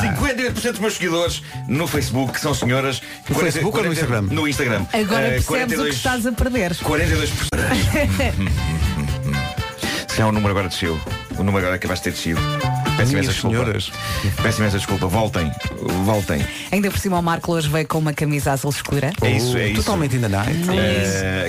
[0.00, 3.02] 58%, 58% dos meus seguidores no Facebook são senhoras.
[3.28, 4.22] No Facebook ou no Instagram?
[4.30, 4.86] No Instagram.
[4.92, 6.72] Agora Uh, percebes o 42 que estás a perder.
[6.74, 7.48] 42%.
[10.20, 10.98] Há um número agora desceu.
[11.38, 12.40] O número agora acabaste de ter descido.
[12.96, 13.56] Peço imensa desculpa.
[13.56, 13.92] senhoras.
[14.42, 15.06] Peço imensa desculpa.
[15.06, 15.52] Voltem.
[16.04, 16.44] Voltem.
[16.72, 19.12] Ainda por cima o Marco hoje veio com uma camisa azul escura.
[19.22, 19.82] É isso, é isso.
[19.82, 20.58] Totalmente in the night.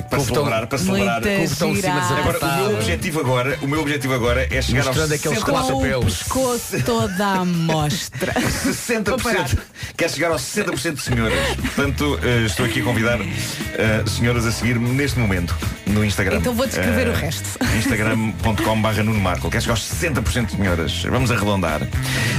[0.10, 1.22] Para celebrar, para celebrar.
[1.22, 2.02] Muita cima.
[2.20, 5.44] Agora, o meu objetivo agora, o meu objetivo agora é chegar Mostrando aos aqueles 60%.
[5.50, 6.18] quatro o pelos.
[6.20, 8.34] pescoço toda a mostra.
[8.34, 9.58] 60%.
[9.98, 11.40] Quer chegar aos 60% de senhoras.
[11.58, 15.56] Portanto, eh, estou aqui a convidar eh, senhoras a seguir-me neste momento
[15.88, 16.38] no Instagram.
[16.38, 17.50] Então vou descrever Eh, o resto.
[17.78, 19.50] Instagram.com barra Nuno Marco.
[19.50, 21.04] Quer chegar aos 60% de senhoras.
[21.04, 21.82] Vamos arredondar.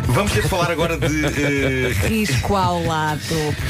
[0.06, 1.24] Vamos ter de falar agora de.
[1.24, 3.20] eh, Risco ao lado.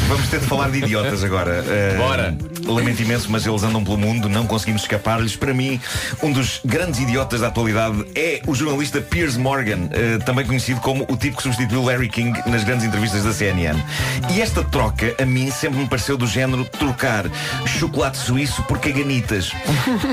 [0.09, 1.63] Vamos ter de falar de idiotas agora.
[1.63, 2.37] Uh, Bora.
[2.67, 5.35] Lamento imenso, mas eles andam pelo mundo, não conseguimos escapar-lhes.
[5.35, 5.81] Para mim,
[6.23, 11.05] um dos grandes idiotas da atualidade é o jornalista Piers Morgan, uh, também conhecido como
[11.09, 13.79] o tipo que substituiu Larry King nas grandes entrevistas da CNN.
[14.35, 17.25] E esta troca, a mim, sempre me pareceu do género trocar
[17.67, 19.51] chocolate suíço por caganitas.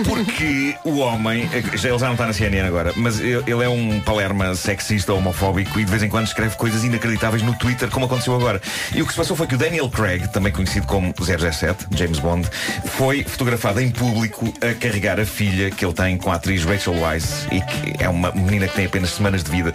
[0.05, 3.69] Porque o homem, já- ele já não está na CNN agora, mas ele ele é
[3.69, 8.05] um palerma sexista, homofóbico e de vez em quando escreve coisas inacreditáveis no Twitter, como
[8.05, 8.61] aconteceu agora.
[8.93, 12.19] E o que se passou foi que o Daniel Craig, também conhecido como 007, James
[12.19, 12.47] Bond,
[12.85, 16.99] foi fotografado em público a carregar a filha que ele tem com a atriz Rachel
[16.99, 19.73] Weisz e que é uma menina que tem apenas semanas de vida,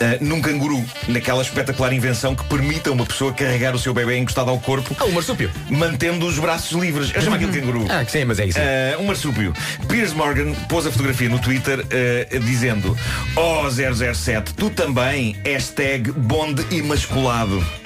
[0.00, 4.18] ah, num canguru, naquela espetacular invenção que permite a uma pessoa carregar o seu bebê
[4.18, 4.96] encostado ao corpo.
[4.98, 5.48] Ah, um marsúpio.
[5.70, 7.12] Mantendo os braços livres.
[7.14, 7.86] Eu chamo aquilo canguru.
[7.92, 8.58] Ah, que sim, mas é isso.
[8.58, 9.52] Ah, um marsúpio.
[9.86, 12.96] Piers Morgan pôs a fotografia no Twitter ah, dizendo
[13.36, 17.81] Oh 007, tu também, hashtag Bond imasculado.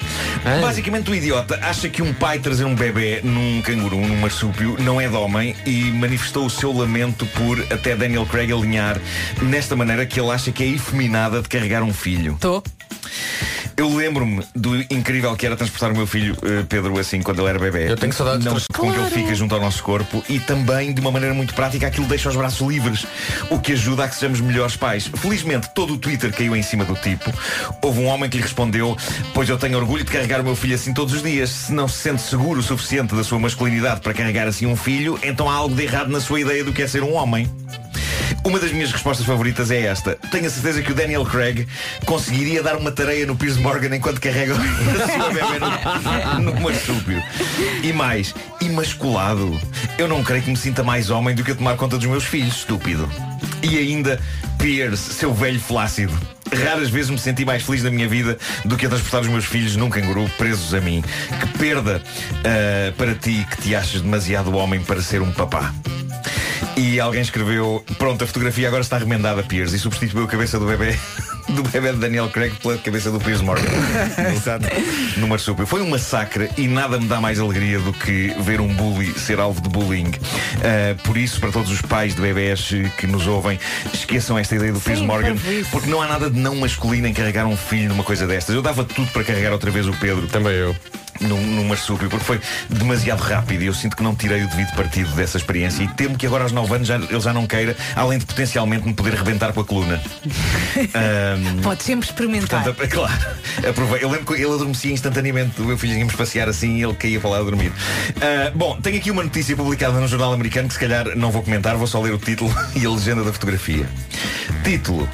[0.61, 4.99] Basicamente o idiota acha que um pai trazer um bebê num canguru, num marsúpio, não
[4.99, 8.99] é de homem e manifestou o seu lamento por até Daniel Craig alinhar
[9.41, 12.33] nesta maneira que ele acha que é efeminada de carregar um filho.
[12.33, 12.63] Estou.
[13.77, 17.49] Eu lembro-me do incrível que era transportar o meu filho eh, Pedro assim quando ele
[17.49, 17.91] era bebê.
[17.91, 20.91] Eu tenho saudades Não de com que ele fica junto ao nosso corpo e também
[20.91, 23.05] de uma maneira muito prática aquilo deixa os braços livres,
[23.51, 25.11] o que ajuda a que sejamos melhores pais.
[25.17, 27.31] Felizmente todo o Twitter caiu em cima do tipo.
[27.79, 28.97] Houve um homem que lhe respondeu:
[29.31, 31.49] "Pois eu tenho orgulho de carregar o meu filho assim todos os dias.
[31.49, 35.19] Se não se sente seguro o suficiente da sua masculinidade para carregar assim um filho,
[35.23, 37.49] então há algo de errado na sua ideia do que é ser um homem."
[38.43, 40.15] Uma das minhas respostas favoritas é esta.
[40.31, 41.67] Tenho a certeza que o Daniel Craig
[42.05, 45.59] conseguiria dar uma tareia no Piers Morgan enquanto carrega o seu bebê
[46.39, 47.21] no, no marsúpio.
[47.83, 49.59] E mais, imasculado.
[49.97, 52.23] Eu não creio que me sinta mais homem do que a tomar conta dos meus
[52.23, 53.09] filhos, estúpido.
[53.61, 54.19] E ainda,
[54.67, 56.11] Piers, seu velho flácido.
[56.53, 59.45] Raras vezes me senti mais feliz na minha vida do que a transportar os meus
[59.45, 61.01] filhos num canguru presos a mim.
[61.39, 62.01] Que perda
[62.43, 65.73] ah, para ti que te achas demasiado homem para ser um papá.
[66.77, 70.65] E alguém escreveu Pronto, a fotografia agora está remendada, Piers E substituiu a cabeça do
[70.65, 70.95] bebê
[71.49, 73.63] Do bebê de Daniel Craig pela cabeça do Piers Morgan
[75.15, 78.61] no, no marsúpio Foi um massacre e nada me dá mais alegria Do que ver
[78.61, 80.11] um bully ser alvo de bullying
[80.57, 83.57] Ah, Por isso, para todos os pais de bebés Que nos ouvem
[83.93, 85.35] Esqueçam esta ideia do Piers Morgan
[85.71, 88.61] Porque não há nada de não masculino em carregar um filho Numa coisa destas Eu
[88.61, 90.75] dava tudo para carregar outra vez o Pedro Também eu
[91.21, 92.39] num, num marsúpio, porque foi
[92.69, 96.17] demasiado rápido e eu sinto que não tirei o devido partido dessa experiência e temo
[96.17, 99.13] que agora aos 9 anos já, ele já não queira, além de potencialmente me poder
[99.13, 100.01] rebentar com a coluna.
[100.93, 102.63] Ahm, Pode sempre experimentar.
[102.63, 103.13] Portanto, é claro,
[103.67, 104.03] aprovei.
[104.03, 105.61] Eu lembro que ele adormecia instantaneamente.
[105.61, 107.71] O meu filho íamos passear assim e ele caía para lá a dormir.
[108.21, 111.41] Ah, bom, tenho aqui uma notícia publicada no jornal americano que se calhar não vou
[111.41, 113.87] comentar, vou só ler o título e a legenda da fotografia.
[114.67, 115.07] Título.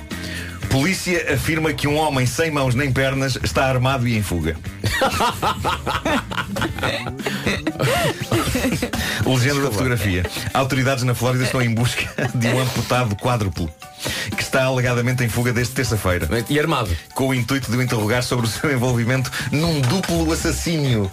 [0.68, 4.58] Polícia afirma que um homem sem mãos nem pernas está armado e em fuga.
[9.24, 10.24] Legenda da fotografia.
[10.56, 13.72] Autoridades na Flórida estão em busca de um amputado quádruplo
[14.54, 16.28] está alegadamente em fuga desde terça-feira.
[16.48, 16.96] E armado.
[17.16, 21.12] Com o intuito de o interrogar sobre o seu envolvimento num duplo assassínio.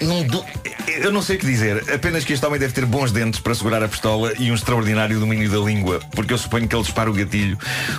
[0.00, 0.44] Num du...
[0.88, 1.88] Eu não sei o que dizer.
[1.94, 5.20] Apenas que este homem deve ter bons dentes para segurar a pistola e um extraordinário
[5.20, 6.00] domínio da língua.
[6.10, 7.56] Porque eu suponho que ele dispara o gatilho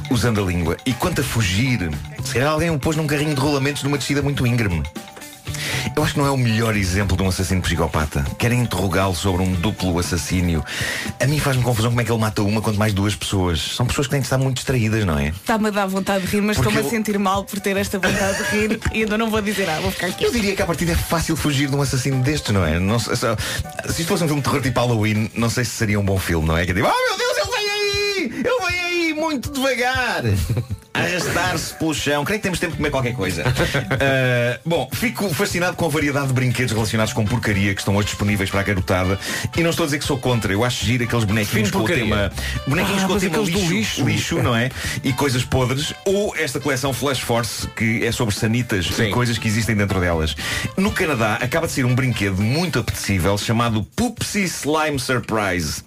[0.10, 0.76] usando a língua.
[0.86, 1.90] E quanto a fugir,
[2.22, 4.84] se calhar alguém o pôs num carrinho de rolamentos numa descida muito íngreme.
[5.96, 8.24] Eu acho que não é o melhor exemplo de um assassino psicopata.
[8.38, 10.64] Querem interrogá-lo sobre um duplo assassínio.
[11.20, 13.60] A mim faz-me confusão como é que ele mata uma quanto mais duas pessoas.
[13.62, 15.28] São pessoas que têm de estar muito distraídas, não é?
[15.30, 17.98] Está-me a dar vontade de rir, mas estou-me a eu- sentir mal por ter esta
[18.00, 20.24] vontade de rir e ainda não vou dizer, ah, vou ficar aqui.
[20.24, 22.80] Eu diria que a partida é fácil fugir de um assassino destes, não é?
[22.80, 26.00] Não só- se isto fosse um filme de terror tipo Halloween, não sei se seria
[26.00, 26.66] um bom filme, não é?
[26.66, 28.24] Que é tipo, oh meu Deus, ele vem aí!
[28.46, 30.24] Ele vem aí muito devagar!
[30.94, 32.26] Arrastar-se pelo chão.
[32.26, 33.44] Creio que temos tempo de comer qualquer coisa.
[33.46, 38.08] Ah, bom, fico fascinado com a variedade de brinquedos relacionados com porcaria que estão hoje
[38.08, 39.18] disponíveis para a garotada.
[39.58, 40.52] E não estou a dizer que sou contra.
[40.52, 42.04] Eu acho giro aqueles bonequinhos Fim com o porcaria.
[42.04, 42.32] tema.
[42.68, 44.04] Bonequinhos Ah, com o tema lixo, lixo.
[44.06, 44.70] lixo, não é?
[45.04, 45.94] E coisas podres.
[46.06, 50.36] Ou esta coleção Flash Force, que é sobre sanitas e coisas que existem dentro delas.
[50.78, 55.84] No Canadá, acaba de ser um brinquedo muito apetecível chamado Poopsie Slime Surprise.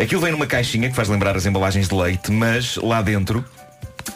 [0.00, 3.44] Aquilo vem numa caixinha que faz lembrar as embalagens de leite, mas lá dentro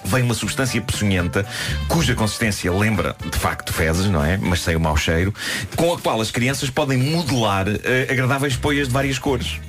[0.04, 1.44] vem uma substância peçonhenta
[1.88, 4.36] cuja consistência lembra de facto fezes, não é?
[4.36, 5.34] Mas sem o mau cheiro,
[5.76, 9.60] com a qual as crianças podem modelar eh, agradáveis poias de várias cores.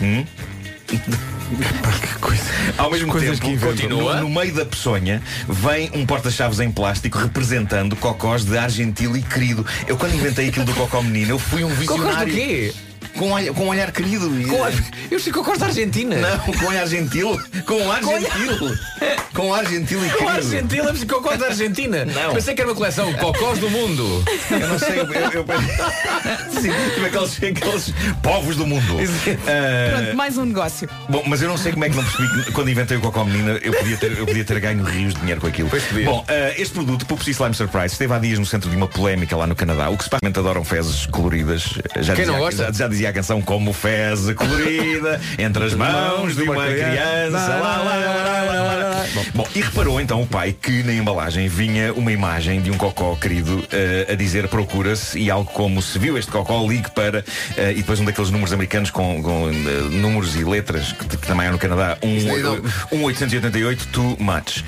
[0.00, 0.24] Hum?
[2.78, 7.18] Ao mesmo tempo, que continua, no, no meio da peçonha vem um porta-chaves em plástico
[7.18, 9.66] representando cocós de Argentil e querido.
[9.86, 12.32] Eu quando inventei aquilo do cocó menino, eu fui um Cocós do visionário.
[12.32, 12.72] quê?
[13.16, 14.30] Com, olhar, com um olhar querido.
[15.10, 16.16] Eu estou com a costa argentina.
[16.16, 17.40] Não, com um olhar gentil.
[17.66, 18.78] Com um ar gentil.
[19.34, 20.54] Com um ar gentil e Com a querido.
[20.54, 22.04] Argentina, mas cocós da Argentina.
[22.04, 22.34] Não.
[22.34, 24.24] Pensei que era uma coleção cocós do mundo.
[24.50, 25.44] Eu não sei, eu, eu,
[26.60, 28.96] Sim, como aqueles, aqueles povos do mundo.
[29.46, 30.88] Ah, Pronto, mais um negócio.
[31.08, 33.24] Bom, mas eu não sei como é que não percebi que quando inventei o Cocó
[33.24, 35.70] Menina eu podia ter, eu podia ter ganho rios de dinheiro com aquilo.
[36.04, 39.36] Bom, ah, este produto, Pupsi Slime Surprise, esteve há dias no centro de uma polémica
[39.36, 39.88] lá no Canadá.
[39.90, 41.62] O que se passa adoram fezes coloridas.
[42.00, 42.64] Já Quem dizia, não gosta?
[42.64, 47.38] Já, já dizia a canção como fez colorida entre as mãos de uma criança.
[47.38, 49.06] Lá, lá, lá.
[49.34, 53.16] Bom, e reparou então o pai que na embalagem vinha uma imagem de um cocó
[53.16, 57.24] querido eh, a dizer procura-se e algo como se viu este cocó, ligue para
[57.56, 59.52] eh, e depois um daqueles números americanos com, com, eh,
[59.90, 64.64] números e letras que, que também há no Canadá, um, um 888 too much.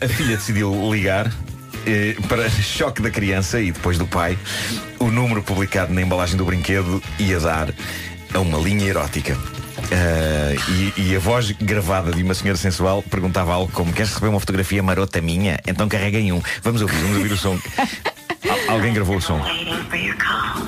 [0.00, 1.30] A filha decidiu ligar
[1.86, 4.38] eh, para choque da criança e depois do pai,
[4.98, 7.68] o número publicado na embalagem do brinquedo ia dar
[8.34, 9.36] a uma linha erótica.
[9.90, 10.54] Ah,
[10.96, 14.40] e, e a voz gravada de uma senhora sensual perguntava algo como Queres receber uma
[14.40, 15.58] fotografia marota minha?
[15.66, 16.40] Então carreguem um.
[16.62, 17.58] Vamos ouvir, vamos ouvir o som.
[17.78, 19.38] Al- alguém gravou o som.
[19.40, 20.62] Waiting for your call.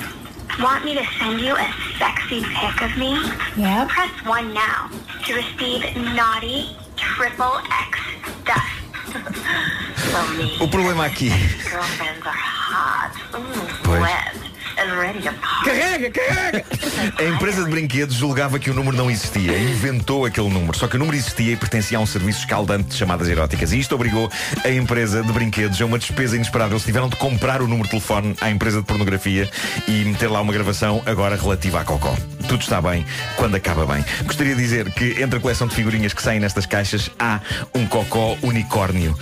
[0.59, 3.13] Want me to send you a sexy pic of me?
[3.57, 3.87] Yep.
[3.89, 4.89] Press 1 now
[5.25, 5.83] to receive
[6.15, 7.59] naughty triple
[7.89, 7.99] X
[8.41, 8.84] stuff.
[10.59, 11.29] O problema aqui.
[11.29, 11.35] Mm,
[13.83, 14.54] Pois.
[15.63, 16.65] Carrega, carrega!
[17.17, 20.77] A empresa de brinquedos julgava que o número não existia, inventou aquele número.
[20.77, 23.71] Só que o número existia e pertencia a um serviço escaldante de chamadas eróticas.
[23.71, 24.29] E isto obrigou
[24.63, 26.73] a empresa de brinquedos a uma despesa inesperada.
[26.73, 29.49] Eles tiveram de comprar o número de telefone à empresa de pornografia
[29.87, 32.15] e meter lá uma gravação agora relativa à Cocó.
[32.47, 33.05] Tudo está bem
[33.35, 34.03] quando acaba bem.
[34.23, 37.39] Gostaria de dizer que entre a coleção de figurinhas que saem nestas caixas há
[37.73, 39.17] um Cocó unicórnio.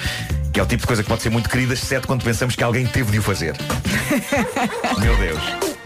[0.54, 2.64] Que é o tipo de coisa que pode ser muito querida, exceto quando pensamos que
[2.64, 3.56] alguém teve de o fazer.
[5.02, 5.42] Meu Deus.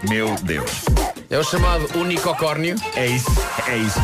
[0.08, 0.70] Meu Deus.
[1.30, 2.76] É o chamado unicocórnio.
[2.94, 3.30] É isso,
[3.66, 3.98] é isso.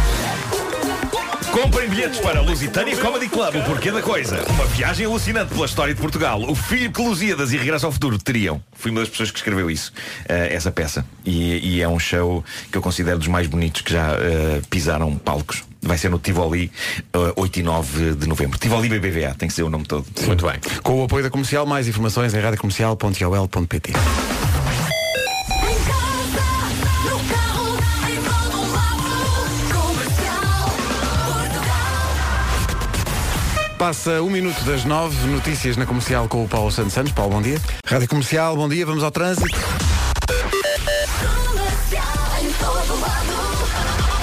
[1.52, 4.42] Comprem bilhetes para Lusitânia Comedy Club, o porquê da coisa.
[4.50, 6.42] Uma viagem alucinante pela história de Portugal.
[6.42, 8.60] O filho que Lusíadas e Regresso ao Futuro teriam.
[8.72, 9.92] Fui uma das pessoas que escreveu isso,
[10.28, 11.06] eh, essa peça.
[11.24, 12.42] E, e é um show
[12.72, 15.62] que eu considero dos mais bonitos que já eh, pisaram palcos.
[15.84, 16.70] Vai ser no Tivoli,
[17.12, 18.58] eh, 8 e 9 de novembro.
[18.58, 20.06] Tivoli BBVA, tem que ser o nome todo.
[20.26, 20.58] Muito bem.
[20.82, 23.92] Com o apoio da comercial, mais informações em radiocomercial.ol.pt.
[33.84, 37.12] Passa um minuto das nove, notícias na comercial com o Paulo Santos Santos.
[37.12, 37.60] Paulo, bom dia.
[37.84, 39.54] Rádio Comercial, bom dia, vamos ao trânsito.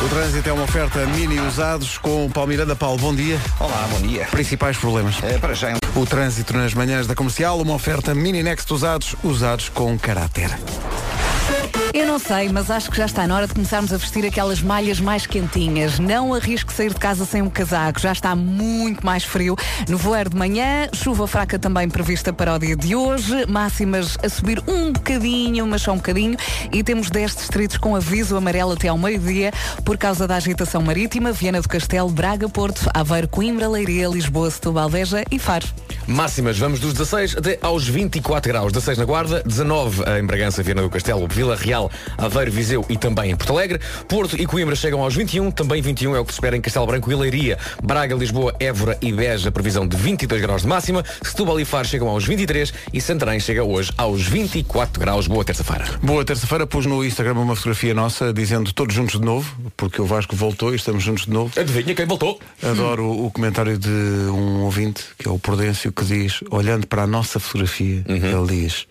[0.03, 2.75] O trânsito é uma oferta mini usados com o Paulo Miranda.
[2.75, 3.39] Paulo, bom dia.
[3.59, 4.25] Olá, bom dia.
[4.31, 5.21] Principais problemas.
[5.21, 9.69] É, para já O trânsito nas manhãs da comercial, uma oferta mini next usados, usados
[9.69, 10.49] com caráter.
[11.93, 14.61] Eu não sei, mas acho que já está na hora de começarmos a vestir aquelas
[14.61, 15.99] malhas mais quentinhas.
[15.99, 19.57] Não arrisque sair de casa sem um casaco, já está muito mais frio.
[19.89, 24.29] No voeiro de manhã, chuva fraca também prevista para o dia de hoje, máximas a
[24.29, 26.37] subir um bocadinho, mas só um bocadinho.
[26.71, 29.51] E temos 10 distritos com aviso amarelo até ao meio-dia
[29.83, 34.89] por causa da agitação marítima, Viana do Castelo, Braga, Porto, Aveiro, Coimbra, Leiria, Lisboa, Setúbal,
[34.89, 35.67] Beja e Faro.
[36.07, 38.71] Máximas, vamos dos 16 até aos 24 graus.
[38.71, 43.31] 16 na Guarda, 19 em Bragança, Viana do Castelo, Vila Real, Aveiro, Viseu e também
[43.31, 43.79] em Porto Alegre.
[44.07, 46.85] Porto e Coimbra chegam aos 21, também 21 é o que se espera em Castelo
[46.87, 47.57] Branco e Leiria.
[47.83, 51.03] Braga, Lisboa, Évora e Beja, previsão de 22 graus de máxima.
[51.23, 55.27] Setúbal e Faro chegam aos 23 e Santarém chega hoje aos 24 graus.
[55.27, 55.85] Boa terça-feira.
[56.01, 60.05] Boa terça-feira, pus no Instagram uma fotografia nossa dizendo todos juntos de novo, porque o
[60.05, 61.51] Vasco voltou e estamos juntos de novo.
[61.59, 62.39] Adivinha quem voltou?
[62.63, 67.07] Adoro o comentário de um ouvinte, que é o Prudêncio, que diz, olhando para a
[67.07, 68.15] nossa fotografia, Uhum.
[68.45, 68.85] ele diz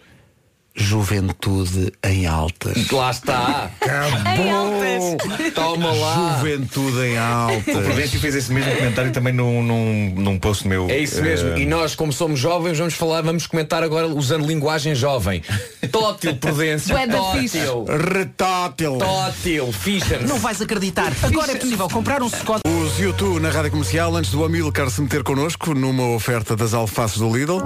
[0.74, 2.90] Juventude em altas.
[2.90, 3.70] Lá está.
[3.80, 5.16] Acabou!
[5.54, 6.36] Toma lá.
[6.38, 7.74] Juventude em altas.
[7.76, 10.88] O Prudêncio fez esse mesmo comentário também num, num, num post meu.
[10.88, 11.50] É isso mesmo.
[11.50, 15.42] Eh, E nós, como somos jovens, vamos falar, vamos comentar agora usando linguagem jovem.
[15.90, 16.94] Tótil, Prudêncio.
[16.94, 17.18] Bué da.
[17.18, 17.84] Tótil.
[18.14, 18.98] Retótil.
[18.98, 19.72] Tótil.
[19.72, 20.26] Fischer.
[20.26, 21.12] Não vais acreditar.
[21.22, 22.60] Agora é possível comprar um Scott.
[22.66, 27.18] Os YouTube na Rádio Comercial, antes do Amilcar se meter connosco, numa oferta das alfaces
[27.18, 27.60] do Lidl.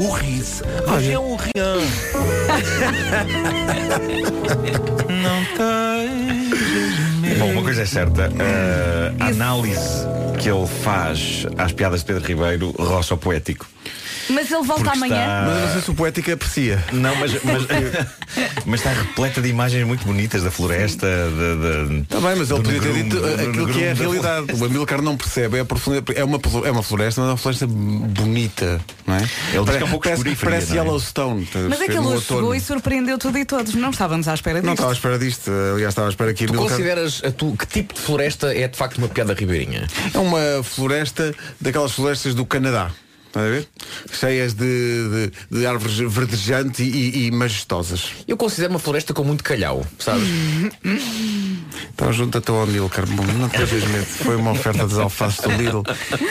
[0.00, 0.62] O Riz.
[0.90, 1.76] Hoje é um rião.
[5.22, 7.38] Não tens.
[7.38, 10.06] Bom, uma coisa é certa, eh, a análise
[10.40, 13.66] que ele faz às piadas de Pedro Ribeiro roça o poético.
[14.32, 15.20] Mas ele volta Porque amanhã.
[15.20, 16.84] está- Mas eu não sei se o poético aprecia.
[16.92, 17.62] Não, mas, mas,
[18.66, 21.06] mas está repleta de imagens muito bonitas da floresta.
[22.02, 24.52] Está bem, mas ele podia ter dito aquilo que é a realidade.
[24.54, 25.66] O Amilcar não percebe, é,
[26.16, 29.28] é, uma, é uma floresta, mas é uma floresta bonita, não é?
[29.52, 30.78] Ele diz que é um pouco parece, parece não é?
[30.78, 31.48] Yellowstone.
[31.68, 33.74] Mas é que ele hoje chegou e surpreendeu tudo e todos.
[33.74, 34.74] Não estávamos à espera Não disto.
[34.74, 35.50] estava à espera disto.
[35.74, 36.70] Aliás, estava à espera que Tu Amilcar...
[36.70, 39.86] consideras a tu, que tipo de floresta é de facto uma piada ribeirinha?
[40.12, 42.90] É uma floresta daquelas florestas do Canadá.
[43.30, 43.68] Está a ver?
[44.12, 48.10] Cheias de, de, de árvores verdejantes e, e- e majestosas.
[48.26, 50.26] Eu considero uma floresta com muito calhau, sabes?
[51.94, 53.06] Então junta-te ao Amilcar.
[53.06, 54.04] Bom, Não tenhas medo.
[54.04, 55.82] Foi uma oferta das alfaces do Lidl.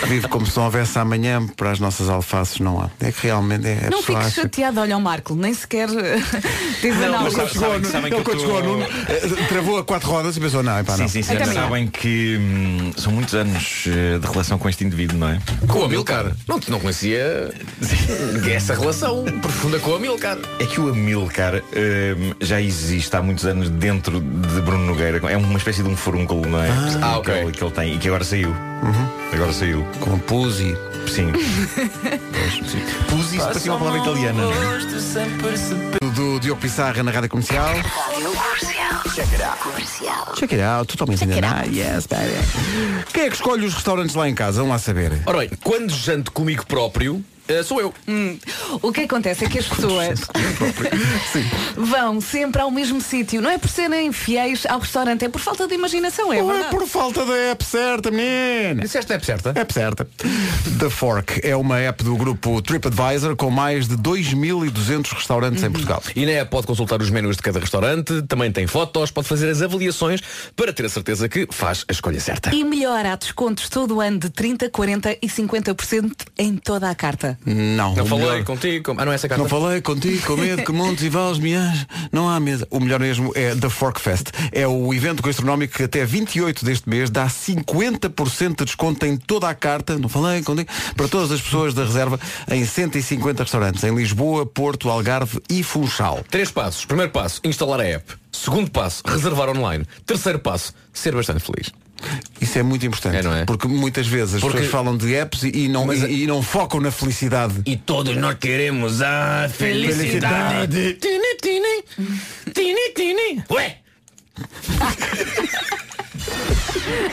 [0.07, 2.59] Vive como se não houvesse amanhã para as nossas alfaces.
[2.59, 2.89] Não há.
[2.99, 3.85] É que realmente é.
[3.87, 6.19] a Não fiques acha- chateado, olha o Marco, nem sequer eh,
[6.81, 10.77] teve Não, sabem- ele quando chegou Nuno, eh, travou a quatro rodas e pensou, não,
[10.79, 11.07] epá, Sim, não.
[11.09, 11.33] sim, sim.
[11.35, 11.53] Não.
[11.53, 15.39] Sabem que hum, são muitos anos eh, de relação com este indivíduo, não é?
[15.67, 16.35] Com o Amilcar.
[16.47, 17.53] Não, não conhecia
[18.51, 20.37] essa relação profunda com o Amilcar.
[20.59, 25.21] É que o Amilcar hum, já existe há muitos anos dentro de Bruno Nogueira.
[25.29, 26.69] É uma espécie de um furúnculo, não é?
[27.01, 27.33] Ah, ok.
[27.33, 28.55] que, ele, que ele tem e que agora saiu.
[29.31, 29.85] Agora saiu.
[29.99, 30.75] Com Pusi.
[31.07, 31.31] Sim.
[33.09, 36.09] Pusi, isso parecia uma palavra italiana, não é?
[36.11, 37.73] Do Diogo Pissarra na Rádio Comercial.
[40.35, 41.69] Check it out, totalmente enganado.
[41.69, 42.33] Yes, baby.
[43.13, 44.57] Quem é que escolhe os restaurantes lá em casa?
[44.57, 45.21] Vamos lá saber.
[45.25, 47.93] Ora bem, quando janto comigo próprio, eh, sou eu.
[48.81, 50.21] O que acontece é que as pessoas
[51.75, 53.41] vão sempre ao mesmo sítio.
[53.41, 56.63] Não é por serem fiéis ao restaurante, é por falta de imaginação, é Ou é
[56.65, 58.81] por falta da app certa, menina.
[58.81, 59.49] Disseste a app certa?
[59.55, 60.07] App certa.
[60.79, 66.03] The Fork é uma app do grupo TripAdvisor com mais de 2.200 restaurantes em Portugal.
[66.15, 69.49] E na app pode consultar os menus de cada restaurante, também tem fotos, pode fazer
[69.49, 70.21] as avaliações
[70.55, 72.53] para ter a certeza que faz a escolha certa.
[72.53, 76.95] E melhor, há descontos todo o ano de 30, 40 e 50% em toda a
[76.95, 77.38] carta.
[77.45, 78.93] Não, Não falei melhor- contigo.
[78.93, 79.41] com- Ah, não é essa carta?
[79.41, 81.53] Não falei contigo, com medo que montes e vales me.
[82.11, 82.67] Não há mesa.
[82.69, 84.27] O melhor mesmo é The Fork Fest.
[84.51, 89.47] É o evento gastronómico que até 28 deste mês dá 50% de desconto em toda
[89.49, 92.19] a carta, não falei contigo, para todas as pessoas da reserva
[92.51, 96.23] em 150 restaurantes em Lisboa, Porto, Algarve e Funchal.
[96.29, 96.85] Três passos.
[96.85, 98.13] Primeiro passo, instalar a app.
[98.31, 99.85] Segundo passo, reservar online.
[100.05, 101.71] Terceiro passo, ser bastante feliz.
[102.39, 103.17] Isso é muito importante.
[103.17, 103.45] É, não é?
[103.45, 106.27] Porque muitas vezes as Porque- pessoas falam de apps e, e não, Mas- e, e
[106.27, 107.61] não focam na felicidade.
[107.65, 109.97] E todos nós queremos a felicidade.
[109.97, 110.93] Felicidade.
[110.95, 111.83] Tini, tini.
[112.53, 113.43] Tini, tini.
[113.51, 113.77] Ué!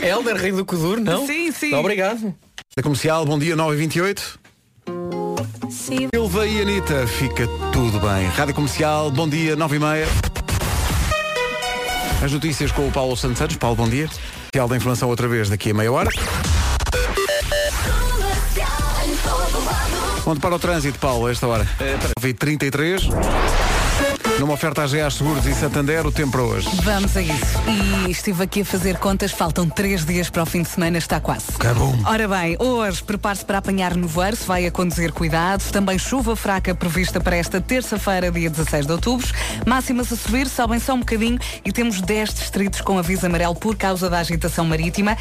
[0.03, 1.26] Helder, rei do Codur, não?
[1.26, 1.74] Sim, sim.
[1.74, 2.34] Obrigado.
[2.76, 4.39] Da comercial, bom dia, 9 e 28
[5.70, 6.09] Sim.
[6.14, 8.26] Silva e Anitta, fica tudo bem.
[8.28, 10.07] Rádio Comercial, bom dia, 9 e meia.
[12.24, 13.57] As notícias com o Paulo Santos Santos.
[13.57, 14.09] Paulo, bom dia.
[14.57, 16.09] Comercial da informação outra vez daqui a meia hora.
[20.24, 21.68] Onde para o trânsito, Paulo, a esta hora?
[21.78, 23.11] É, 33
[24.39, 26.68] Numa oferta a GA Seguros e Santander, o tempo para hoje.
[26.82, 27.59] Vamos a isso.
[28.07, 31.18] E estive aqui a fazer contas, faltam três dias para o fim de semana, está
[31.18, 31.47] quase.
[31.55, 31.95] Acabou.
[32.05, 35.62] Ora bem, hoje prepare-se para apanhar nevoeiro, se vai a conduzir cuidado.
[35.72, 39.26] Também chuva fraca prevista para esta terça-feira, dia 16 de outubro.
[39.64, 43.74] Máximas a subir, sobem só um bocadinho e temos 10 distritos com aviso amarelo por
[43.74, 45.16] causa da agitação marítima.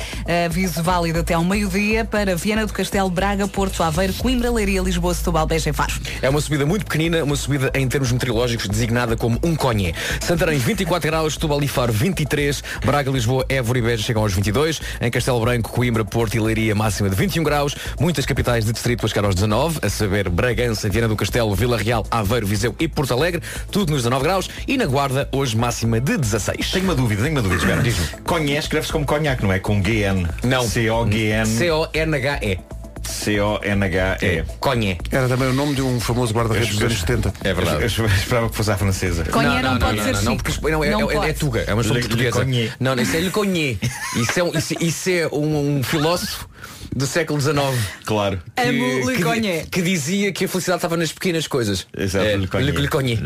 [0.46, 5.14] Aviso válido até ao meio-dia para Viana do Castelo, Braga, Porto Aveiro, Coimbra, Leiria, Lisboa,
[5.14, 5.94] Setúbal, Beja e Faro.
[6.22, 9.94] É uma subida muito pequenina, uma subida em termos meteorológicos designada como um conhé.
[10.22, 14.82] Santarém 24 graus, Setúbal e Faro 23, Braga, Lisboa, Évora e Beja chegam aos 22,
[15.02, 19.06] em Castelo Branco, Coimbra, Porto e Leiria máxima de 21 graus, muitas capitais de distrito
[19.06, 22.88] a chegar aos 19, a saber Bragança, Viana do Castelo, Vila Real, Aveiro, Viseu e
[22.88, 23.42] Porto Alegre,
[23.72, 26.72] tudo nos 19 graus e na Guarda hoje máxima de 16.
[26.72, 28.22] Tenho uma dúvida, tenho uma dúvida, espera.
[28.24, 29.60] Conhé escreve-se como conhaque, não é?
[29.60, 30.28] Com GN.
[30.44, 30.68] Não.
[30.68, 31.46] C-O-G-N.
[31.46, 32.75] C-O-N-H-E.
[33.08, 34.44] C-O-N-H-E.
[34.60, 34.98] Conhé.
[35.12, 37.34] Era também o nome de um famoso guarda-redes dos anos 70.
[37.44, 37.78] É verdade.
[37.98, 39.24] Eu, eu esperava que fosse à francesa.
[39.26, 40.44] Conhé não, pode ser não, chique.
[40.44, 41.34] porque, não, é, Não é- é, pode.
[41.36, 42.40] Tuga, é uma expressão portuguesa.
[42.40, 42.72] Cogné.
[42.80, 43.78] Não, isso é Le Cogné.
[44.16, 46.48] Isso é, um, isso, isso é um, um filósofo
[46.96, 47.58] do século XIX.
[48.06, 48.42] Claro.
[48.58, 49.66] Amo Le que, Cogné.
[49.70, 51.86] que dizia que a felicidade estava nas pequenas coisas.
[51.98, 52.72] Exato, é, Le.
[52.72, 53.18] Le, Cogné.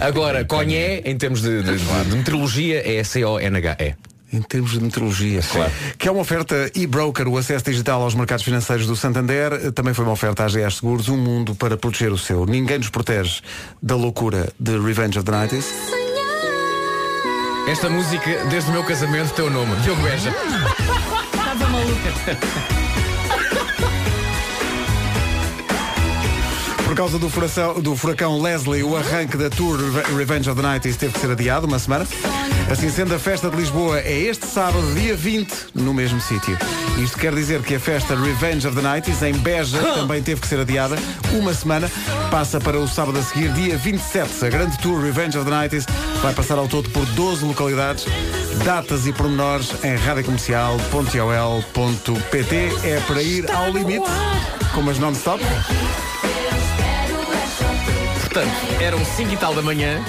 [0.00, 3.94] Agora, Cogné, em termos de, de, de, de meteorologia, é C-O-N-H-E.
[4.32, 5.40] Em termos de meteorologia.
[5.98, 9.72] Que é uma oferta e-broker, o acesso digital aos mercados financeiros do Santander.
[9.72, 12.46] Também foi uma oferta à GA Seguros, um mundo para proteger o seu.
[12.46, 13.40] Ninguém nos protege
[13.82, 15.66] da loucura de Revenge of the Nights.
[17.68, 19.76] Esta música, desde o meu casamento, tem o nome.
[19.82, 20.34] Diogo Beja.
[21.32, 22.82] Estava maluca.
[26.92, 30.68] Por causa do furacão, do furacão Leslie, o arranque da Tour Reve- Revenge of the
[30.68, 32.06] Night teve que ser adiado uma semana.
[32.70, 36.54] Assim sendo, a festa de Lisboa é este sábado, dia 20, no mesmo sítio.
[37.02, 40.46] Isto quer dizer que a festa Revenge of the Nights em Beja também teve que
[40.46, 40.98] ser adiada
[41.32, 41.90] uma semana.
[42.30, 44.44] Passa para o sábado a seguir, dia 27.
[44.44, 45.86] A grande Tour Revenge of the Nights
[46.20, 48.04] vai passar ao todo por 12 localidades.
[48.66, 54.04] Datas e pormenores em radiocomercial.ol.pt É para ir ao limite,
[54.74, 55.42] com as non-stop.
[58.32, 60.02] Portanto, eram 5 e tal da manhã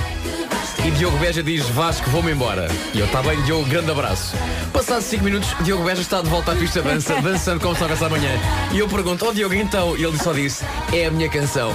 [0.85, 2.69] e Diogo Beja diz Vasco, vou-me embora.
[2.93, 4.37] E eu, está bem, Diogo, grande abraço.
[4.71, 7.81] Passados 5 minutos, Diogo Beja está de volta à pista de dança, dançando como se
[7.81, 8.31] não houvesse amanhã.
[8.71, 9.97] E eu pergunto, ó Diogo, então?
[9.97, 10.63] E ele só disse,
[10.93, 11.73] é a minha canção.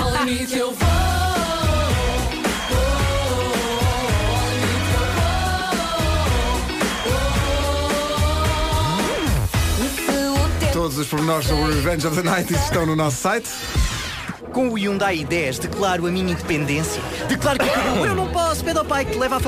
[0.00, 0.88] Ao limite eu vou.
[10.72, 13.50] Todos os pormenores sobre Revenge of the Night estão no nosso site.
[14.58, 17.00] Com o Hyundai i10 declaro a minha independência.
[17.28, 18.04] Declaro que acabou.
[18.04, 19.40] Eu não posso, pede ao pai que te leva a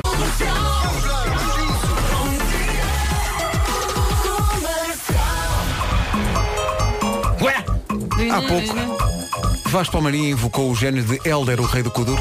[8.31, 12.17] Há pouco, Vasco Palmarinha invocou o gênio de Elder, o rei do Kudur.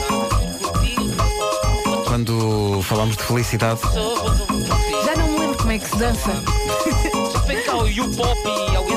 [2.08, 3.82] Quando falámos de felicidade.
[5.06, 6.32] Já não me lembro como é que se dança.
[7.34, 8.40] Respeita o you pop
[8.72, 8.90] e ao.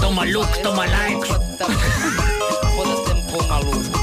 [0.00, 1.51] Tão maluco, tão malaico.
[3.64, 4.02] Maluco.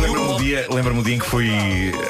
[0.00, 1.50] Lembra-me o dia, lembra o dia em que fui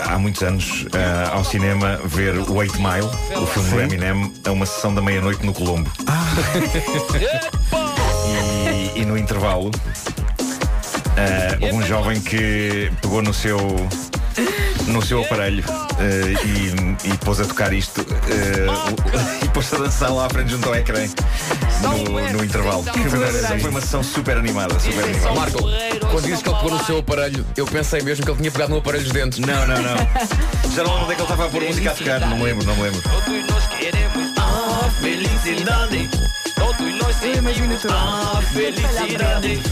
[0.05, 3.09] há muitos anos ah, ao cinema ver o 8 Mile,
[3.41, 5.91] o filme do Eminem, a uma sessão da meia-noite no Colombo.
[8.95, 9.71] e, e no intervalo
[11.17, 13.59] ah, houve um jovem que pegou no seu
[14.87, 18.05] no seu aparelho ah, e, e pôs a tocar isto
[18.69, 21.01] ah, e pôs a dançar lá à frente junto ao ecrã
[21.83, 22.83] no, no intervalo.
[22.85, 25.35] Foi uma, sessão- foi uma sessão super animada, super animada.
[25.35, 25.59] Marco,
[26.11, 28.71] quando dizes que ele pegou no seu aparelho, eu pensei mesmo que ele tinha pegado
[28.73, 29.39] no aparelho dos dentes.
[29.39, 29.97] Não, não, não.
[30.75, 32.45] Já não lembro onde é que ele estava a pôr música a tocar, não me
[32.45, 33.03] lembro, não me lembro.
[33.03, 36.11] Todos nós queremos a felicidade.
[36.55, 39.63] Todos nós queremos a felicidade.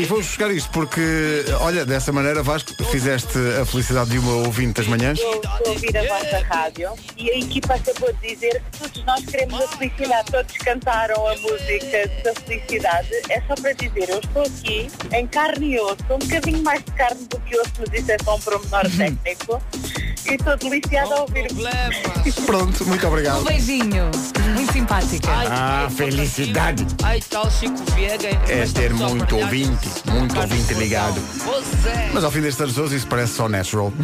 [0.00, 4.80] E vamos buscar isto porque, olha, dessa maneira, Vasco, fizeste a felicidade de uma ouvinte
[4.80, 5.18] das manhãs.
[5.18, 9.04] Estou estou a ouvir a vossa rádio e a equipa acabou de dizer que todos
[9.04, 10.30] nós queremos a felicidade.
[10.30, 13.10] Todos cantaram a música da felicidade.
[13.28, 16.92] É só para dizer, eu estou aqui em carne e osso, um bocadinho mais de
[16.92, 19.62] carne do que osso, mas isso é só um promenor técnico.
[20.26, 21.48] E estou deliciada a ouvir.
[22.46, 23.44] Pronto, muito Um obrigado.
[23.44, 24.10] beijinho.
[24.54, 25.28] Muito simpática.
[25.50, 28.34] Ah, felicidade Aí está o Chico Viegas.
[28.48, 31.20] é ter muito ouvinte, muito ouvinte ligado.
[31.20, 32.10] Você.
[32.12, 33.92] Mas ao fim destes anos todos isso parece só natural.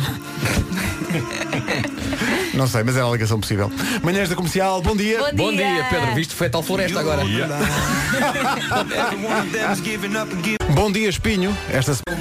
[2.55, 3.71] Não sei, mas é a ligação possível.
[4.03, 5.19] Manhãs da comercial, bom dia.
[5.19, 6.15] Bom Bom dia, Pedro.
[6.15, 7.23] Viste foi tal floresta agora.
[10.71, 11.57] Bom dia, Espinho.
[11.71, 12.17] Esta semana.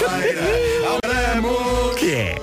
[1.98, 2.36] Que é?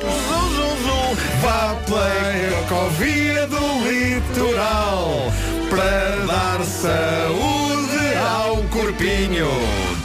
[1.43, 5.33] Vá pela covia do litoral
[5.69, 9.49] para dar saúde ao corpinho.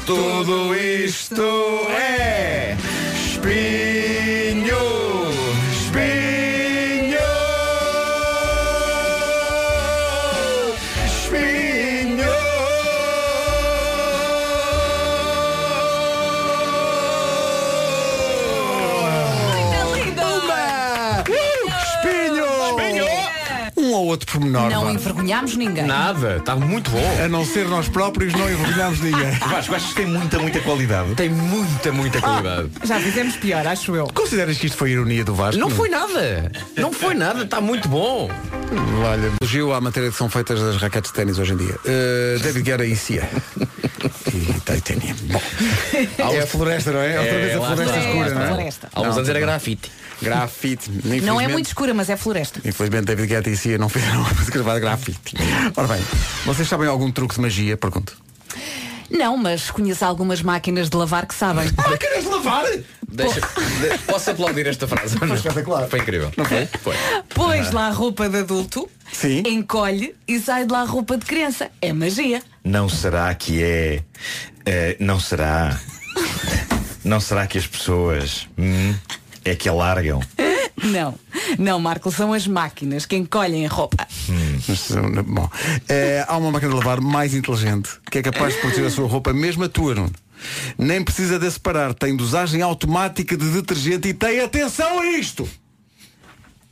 [0.06, 2.76] Tudo isto é
[3.16, 3.48] espinho,
[4.58, 5.27] espinho,
[24.08, 24.70] outro pormenor.
[24.70, 24.92] Não vá.
[24.92, 25.86] envergonhámos ninguém.
[25.86, 27.22] Nada, está muito bom.
[27.24, 29.32] A não ser nós próprios, não envergonhamos ninguém.
[29.50, 31.16] Vasco, achas que tem muita, muita qualidade?
[31.16, 32.70] Tem muita, muita qualidade.
[32.84, 34.08] Já fizemos pior, acho eu.
[34.08, 35.60] Consideras que isto foi ironia do Vasco?
[35.60, 36.52] Não foi nada.
[36.76, 38.30] Não foi nada, está muito bom.
[39.06, 41.76] Olha, elogio à matéria que são feitas das raquetes de ténis hoje em dia.
[41.86, 43.28] Uh, David Guerra e Cia.
[44.34, 45.16] E Titanium.
[46.18, 47.20] Bom, é a floresta, não é?
[47.20, 48.48] Outra É, vez a lá floresta escura, não é?
[48.48, 48.90] Floresta.
[48.94, 49.92] Há uns anos era grafite.
[50.22, 50.90] Grafite.
[51.24, 52.60] Não é muito escura, mas é floresta.
[52.66, 55.36] Infelizmente David Guetta e Cia não fizeram uma música chamada grafite.
[55.76, 56.02] Ora bem,
[56.46, 57.78] vocês sabem algum truque de magia?
[57.78, 58.18] Pergunto.
[59.10, 61.72] Não, mas conheço algumas máquinas de lavar que sabem.
[61.78, 62.66] Máquinas de lavar?
[63.08, 65.18] Deixa, de- posso aplaudir esta frase?
[65.18, 65.88] Foi espetacular.
[65.88, 66.30] Foi incrível.
[66.36, 66.66] Não foi?
[66.84, 66.96] Foi.
[67.34, 69.44] Pões lá a roupa de adulto, Sim.
[69.46, 71.72] encolhe e sai de lá a roupa de criança.
[71.82, 72.44] É magia.
[72.66, 74.04] Não será que é.
[74.66, 75.80] eh, não será.
[77.06, 78.50] não será que as pessoas.
[78.58, 78.94] hum,
[79.50, 80.22] é que alargam?
[80.84, 81.18] Não,
[81.58, 84.08] não, Marco, são as máquinas que encolhem a roupa.
[84.30, 85.50] Uh, Bom,
[85.90, 89.08] eh, há uma máquina de lavar mais inteligente que é capaz de proteger a sua
[89.08, 90.14] roupa, mesmo a tua, Nuno.
[90.78, 95.50] Nem precisa de separar, tem dosagem automática de detergente e tem atenção a isto!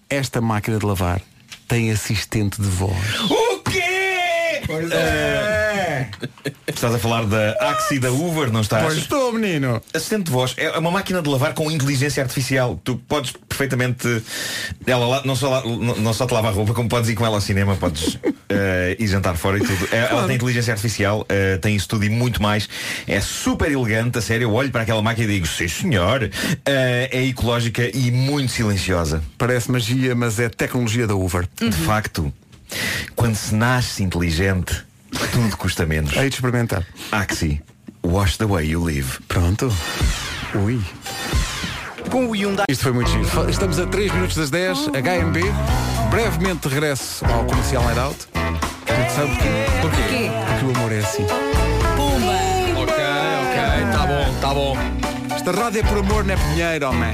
[0.07, 1.19] Esta máquina de lavar
[1.67, 2.95] tem assistente de voz.
[3.30, 4.61] O quê?
[4.67, 4.95] Pois é.
[4.95, 5.54] é?
[6.67, 8.83] Estás a falar da Axi da Uber, não estás?
[8.83, 9.81] Pois estou, menino.
[9.93, 12.79] Assistente de voz é uma máquina de lavar com inteligência artificial.
[12.83, 14.21] Tu podes perfeitamente.
[14.85, 17.41] Ela não só, não só te lava a roupa, como podes ir com ela ao
[17.41, 18.17] cinema, podes
[18.49, 19.87] eh, ir jantar fora e tudo.
[19.91, 22.67] É- Ela tem inteligência artificial, eh, tem isso tudo e muito mais.
[23.07, 24.45] É super elegante, a sério.
[24.45, 26.29] Eu olho para aquela máquina e digo, sim senhor.
[26.65, 29.23] Eh, é ecológica e muito silenciosa.
[29.37, 31.47] Parece magia, mas é tecnologia da Uber.
[31.59, 32.33] De facto,
[33.15, 34.83] quando se nasce inteligente,
[35.32, 36.16] tudo custa menos.
[36.16, 36.86] Hei de experimentar.
[37.11, 37.61] Axi,
[38.03, 39.20] wash the way you live.
[39.28, 39.72] Pronto.
[40.53, 40.82] Ui.
[42.09, 42.66] Com o Hyundai.
[42.70, 43.49] Isto foi muito giro.
[43.49, 45.39] Estamos a 3 minutos das 10, HMB.
[46.09, 48.28] Brevemente regresso ao comercial Night Out.
[48.36, 49.49] E sabe porquê?
[49.82, 50.32] Porquê?
[50.47, 51.26] Porque o amor é assim.
[51.95, 52.82] Pumba!
[52.82, 54.78] Ok, ok, tá bom, tá bom.
[55.36, 57.13] Esta rádio é por amor, não é por dinheiro, homem.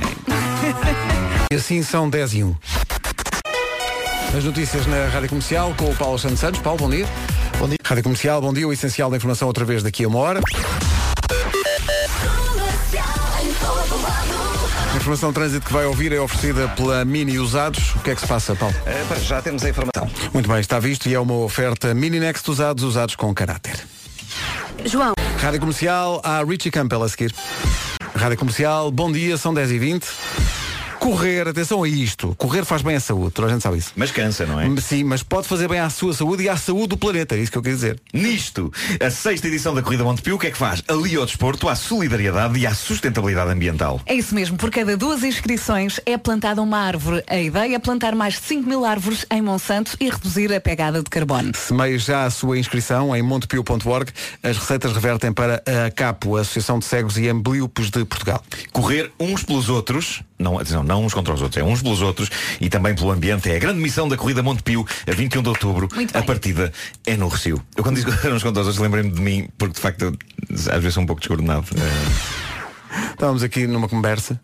[1.52, 2.56] e assim são 10 e 1.
[4.38, 6.62] As notícias na Rádio Comercial com o Paulo Santos Santos.
[6.62, 7.06] Paulo, bom dia.
[7.62, 7.78] Bom dia.
[7.86, 8.68] Rádio Comercial, bom dia.
[8.68, 10.42] O essencial da informação outra vez daqui a uma hora.
[14.92, 17.94] A informação de trânsito que vai ouvir é oferecida pela Mini Usados.
[17.94, 18.74] O que é que se passa, Paulo?
[18.84, 20.10] Eh, para já temos a informação.
[20.34, 23.80] Muito bem, está visto e é uma oferta Mini Next Usados, usados com caráter.
[24.84, 25.14] João.
[25.40, 27.32] Rádio Comercial, há Richie Campbell a seguir.
[28.16, 30.08] Rádio Comercial, bom dia, são 10 e 20
[31.02, 32.36] Correr, atenção a isto.
[32.38, 33.92] Correr faz bem à saúde, toda a gente sabe isso.
[33.96, 34.70] Mas cansa, não é?
[34.80, 37.52] Sim, mas pode fazer bem à sua saúde e à saúde do planeta, é isso
[37.52, 38.00] que eu quis dizer.
[38.14, 38.72] Nisto,
[39.04, 40.84] a sexta edição da Corrida Montepio, o que é que faz?
[40.88, 44.00] Ali ao desporto, à solidariedade e à sustentabilidade ambiental.
[44.06, 47.24] É isso mesmo, por cada duas inscrições é plantada uma árvore.
[47.28, 51.02] A ideia é plantar mais de 5 mil árvores em Monsanto e reduzir a pegada
[51.02, 51.52] de carbono.
[51.56, 54.12] Semeie já a sua inscrição em montepio.org.
[54.44, 58.44] As receitas revertem para a CAPO, a Associação de Cegos e Ambliopes de Portugal.
[58.72, 62.30] Correr uns pelos outros, não, atenção, não uns contra os outros, é uns pelos outros
[62.60, 63.50] e também pelo ambiente.
[63.50, 65.88] É a grande missão da Corrida Montepio, a 21 de outubro.
[65.96, 66.72] Muito a partida
[67.06, 67.62] é no Recio.
[67.76, 70.18] Eu quando digo uns contra os outros, lembrei-me de mim, porque de facto eu,
[70.52, 71.66] às vezes sou um pouco descoordenado.
[73.12, 74.40] Estávamos aqui numa conversa,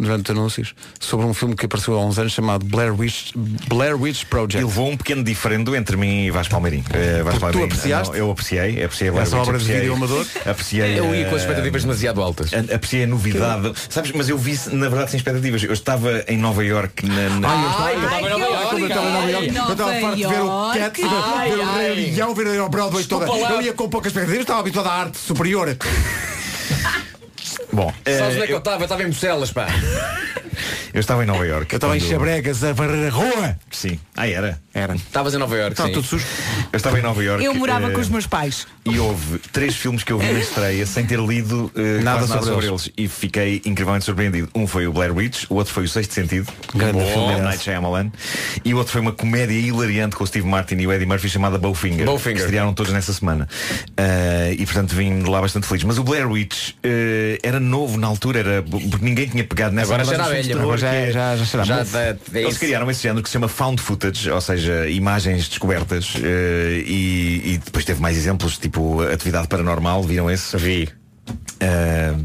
[0.00, 3.32] durante anúncios, sobre um filme que apareceu há uns anos chamado Blair Witch,
[3.68, 4.62] Blair Witch Project.
[4.62, 6.82] E levou um pequeno diferendo entre mim e Vasco Palmeirim.
[6.92, 8.08] Eh, Vasco Porque tu Palmeirim, apreciaste?
[8.12, 10.26] não, eu apreciei, apreciei Blair Essa Witch, obra de apreciei- vídeo amador?
[10.46, 10.98] Apreciei.
[10.98, 12.50] Eu ia com as expectativas demasiado altas.
[12.54, 13.72] Apreciei a novidade.
[13.88, 15.62] Sabes, mas eu vi na verdade sem expectativas.
[15.62, 17.28] Eu estava em Nova York na.
[17.40, 19.26] na- Ai, eu estava- eu em Nova Iorque, eu estava em Nova.
[19.26, 22.10] Ai, Eu estava farto de ver o Nova Cat, ver o Rei.
[22.12, 23.26] Leão, ver o Broadway toda.
[23.26, 25.76] Eu ia com poucas expectativas, estava habituado à arte superior.
[27.72, 28.82] Bom, eh, Sabes onde é que eu estava?
[28.82, 29.66] Eu estava em Bucelas, pá.
[30.92, 31.72] eu estava em Nova York.
[31.72, 33.56] Eu estava em Chabregas a varrer a rua.
[33.70, 33.98] Sim.
[34.16, 34.60] Ah, era.
[34.72, 34.94] Era.
[34.94, 35.94] Estavas em Nova Iorque, Estava sim.
[35.94, 36.24] tudo sujo.
[36.72, 37.44] Eu estava em Nova York.
[37.44, 38.68] Eu morava eh, com os meus pais.
[38.84, 42.32] E houve três filmes que eu vi na estreia sem ter lido eh, Nada quase
[42.34, 42.90] nada sobre sobre, eles.
[42.96, 44.48] E fiquei incrivelmente surpreendido.
[44.54, 47.42] Um foi o Blair Witch, o outro foi o Sexto Sentido, Grande Bom, filme esse.
[47.42, 48.12] Night Shyamalan,
[48.64, 51.28] e o outro foi uma comédia hilariante com o Steve Martin e o Eddie Murphy
[51.28, 52.36] chamada Bowfinger, Bowfinger.
[52.36, 53.48] que estrearam todos nessa semana.
[53.96, 55.82] Eh, e portanto vim de lá bastante feliz.
[55.82, 59.92] Mas o Blair Witch eh, era novo na altura, era porque ninguém tinha pegado nessa
[59.94, 60.60] Agora onda já dos era filmes de velha.
[60.60, 61.64] terror, Agora já, que é- já, já será.
[61.64, 62.60] Já Mas- da- é eles isso.
[62.60, 67.58] criaram esse género que se chama found footage, ou seja, imagens descobertas eh, e, e
[67.64, 70.56] depois teve mais exemplos, tipo Atividade Paranormal, viram esse?
[70.56, 70.88] Vi.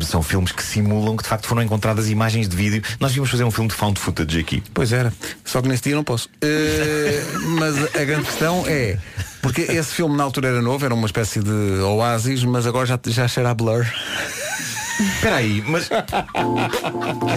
[0.02, 2.84] são filmes que simulam que de facto foram encontradas imagens de vídeo.
[3.00, 4.64] Nós vimos fazer um filme de found footage aqui.
[4.74, 5.14] Pois era,
[5.44, 6.30] só que nesse dia não posso.
[6.42, 7.24] Eh,
[7.60, 8.98] mas a grande questão é,
[9.42, 13.00] porque esse filme na altura era novo, era uma espécie de oásis, mas agora já,
[13.08, 13.86] já cheira a blur.
[15.00, 15.89] Espera aí, mas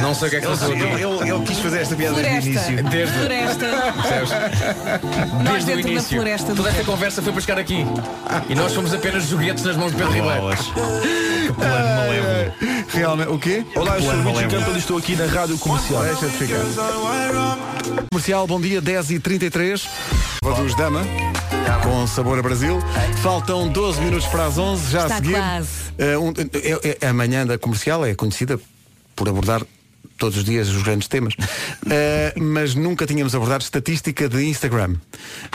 [0.01, 2.51] Não sei o que é que ele, ele- ele- ele quis fazer esta piada desde
[2.51, 2.85] o início.
[2.85, 3.67] Desde, Floresta.
[3.95, 4.31] percebes?
[4.31, 6.17] Nós Desde o dentro da início.
[6.17, 7.85] floresta do Toda esta conversa foi para chegar aqui.
[8.49, 10.37] E nós somos apenas joguetes nas mãos de Pedro Ribeiro.
[10.41, 10.61] Bolas.
[11.49, 12.53] Que plano malévolo.
[12.93, 13.65] Realmente, o quê?
[13.75, 14.47] Olá, eu sou o Luís.
[14.53, 16.03] Campbell e estou aqui na Rádio Comercial.
[16.05, 16.59] Deixa de ficar.
[18.11, 19.89] Comercial, bom dia, 10h33.
[20.43, 21.01] Dos Dama,
[21.77, 22.79] com sabor a Brasil.
[23.23, 25.37] Faltam 12 minutos para as 11, já Está a seguir.
[25.99, 28.59] eh, um, é- é- a manhã da comercial é conhecida
[29.15, 29.63] por abordar
[30.17, 31.35] todos os dias os grandes temas.
[31.91, 34.97] Eh, mas nunca tínhamos abordado estatística de Instagram.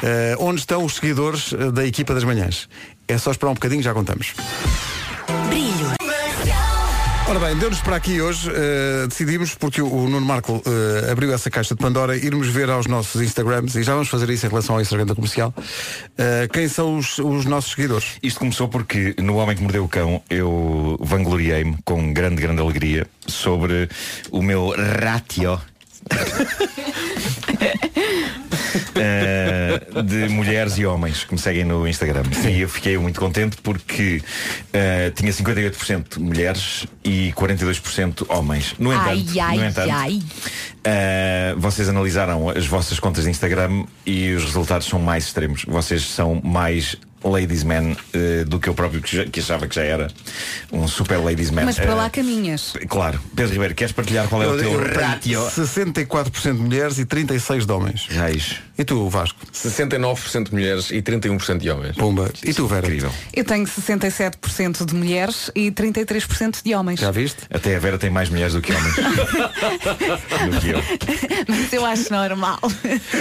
[0.02, 2.68] Eh, onde estão os seguidores da equipa das manhãs?
[3.08, 4.34] É só esperar um bocadinho, já contamos.
[7.36, 11.50] Ora bem, deu-nos para aqui hoje, eh, decidimos, porque o, Nuno Marco eh, abriu essa
[11.50, 14.76] caixa de Pandora, irmos ver aos nossos Instagrams, e já vamos fazer isso em relação
[14.76, 15.52] ao Instagram da comercial,
[16.16, 18.20] eh, quem são os, os nossos seguidores.
[18.22, 23.08] Isto começou porque no Homem que Mordeu o Cão eu vangloriei-me com grande, grande alegria
[23.26, 23.90] sobre
[24.30, 25.60] o meu ratio
[30.04, 32.24] de mulheres e homens que me seguem no Instagram.
[32.50, 34.22] E eu fiquei muito contente porque
[34.72, 38.76] eh, tinha 58% mulheres e 42% homens.
[38.78, 40.22] No entanto, Ai, ai, no entanto ai.
[40.86, 45.64] Uh, vocês analisaram as vossas contas de Instagram e os resultados são mais extremos.
[45.66, 49.76] Vocês são mais ladies man eh, do que eu próprio que, já- que achava que
[49.76, 50.08] já era
[50.72, 51.64] um super ladies man.
[51.66, 52.74] Mas para lá caminhas.
[52.90, 53.20] Claro.
[53.36, 55.42] Pedro Ribeiro, queres partilhar qual é o Eu- teu eu tenho ratio?
[55.52, 58.08] 64% de mulheres e 36% de homens.
[58.10, 58.56] Reis.
[58.78, 59.38] E tu, Vasco?
[59.54, 61.96] 69% de mulheres e 31% de homens.
[61.96, 62.32] Pumba.
[62.44, 62.86] E tu, Vera?
[62.88, 63.12] Incrível.
[63.34, 67.00] Eu tenho 67% de mulheres e 33% de homens.
[67.00, 67.44] Já viste?
[67.52, 68.96] Até a Vera tem mais mulheres do que homens.
[68.98, 70.82] do que eu.
[71.48, 72.60] Mas eu acho normal.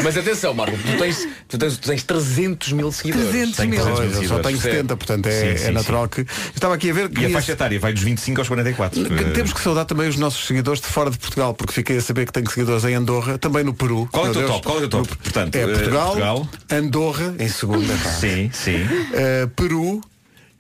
[0.03, 3.29] Mas atenção, Marco, tu tens, tu tens, tu tens 300 mil seguidores.
[3.29, 3.92] 300 Tenho mil.
[3.97, 6.27] 300 mil Pois, eu só tenho 70, portanto é, Sim, sim, é natural que.
[6.55, 9.05] Estava aqui a ver E a faixa etária vai dos 25 aos 44.
[9.05, 11.97] que Eh, temos que saudar também os nossos seguidores de fora de Portugal, porque fiquei
[11.99, 14.09] a saber que tenho seguidores em Andorra, também no Peru.
[14.11, 14.63] Qual é o teu top?
[14.67, 15.17] Qual é o teu top?
[15.17, 16.49] Portanto, É eh, Portugal, Portugal.
[16.71, 17.95] Andorra em segunda.
[17.95, 18.11] pá.
[18.11, 18.83] Sim, sim.
[18.83, 20.01] Uh, Peru,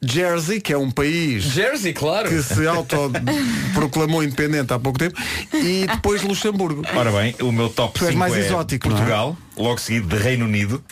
[0.04, 2.28] Jersey, que é um país Jersey, claro.
[2.28, 5.16] que se autoproclamou independente há pouco tempo,
[5.54, 6.82] e depois Luxemburgo.
[6.94, 8.90] Ora bem, o meu top Tu és 5 mais é exótico, é?
[8.90, 10.82] Portugal, logo seguido de Reino Unido,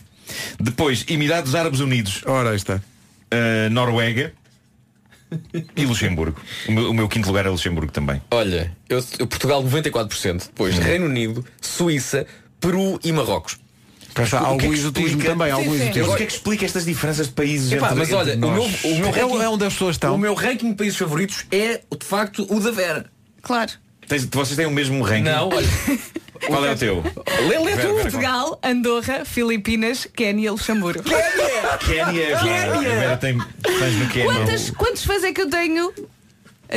[0.58, 2.80] depois Emirados Árabes Unidos, Ora, aí está.
[3.30, 4.32] eh, Noruega
[5.76, 6.40] e Luxemburgo.
[6.68, 8.20] O meu, o meu quinto lugar é Luxemburgo também.
[8.30, 12.26] Olha, eu, eu- Portugal 94%, depois Reino Unido, Suíça,
[12.60, 13.58] Peru e Marrocos.
[14.12, 16.12] Cá está, O que é algum exotismo também, algum Mas exotismo.
[16.12, 18.38] o que é que explica estas diferenças de países Epá, entre, mas entre olha, o
[18.38, 20.14] meu, o meu É, ranking, é onde as pessoas estão.
[20.16, 23.06] o meu ranking de países favoritos é, de facto, o da Vera.
[23.40, 23.70] Claro.
[24.08, 25.22] Tens- vocês têm o mesmo ranking?
[25.22, 25.68] Não, olha.
[26.46, 27.02] Qual é o teu?
[27.48, 28.02] Lê, lê tu.
[28.02, 31.02] Portugal, Andorra, Filipinas, Quénia, Luxemburgo.
[31.04, 32.38] Quénia.
[32.38, 33.18] Quénia.
[34.08, 34.24] Quénia.
[34.24, 35.92] Quantas, quantos fãs é que eu tenho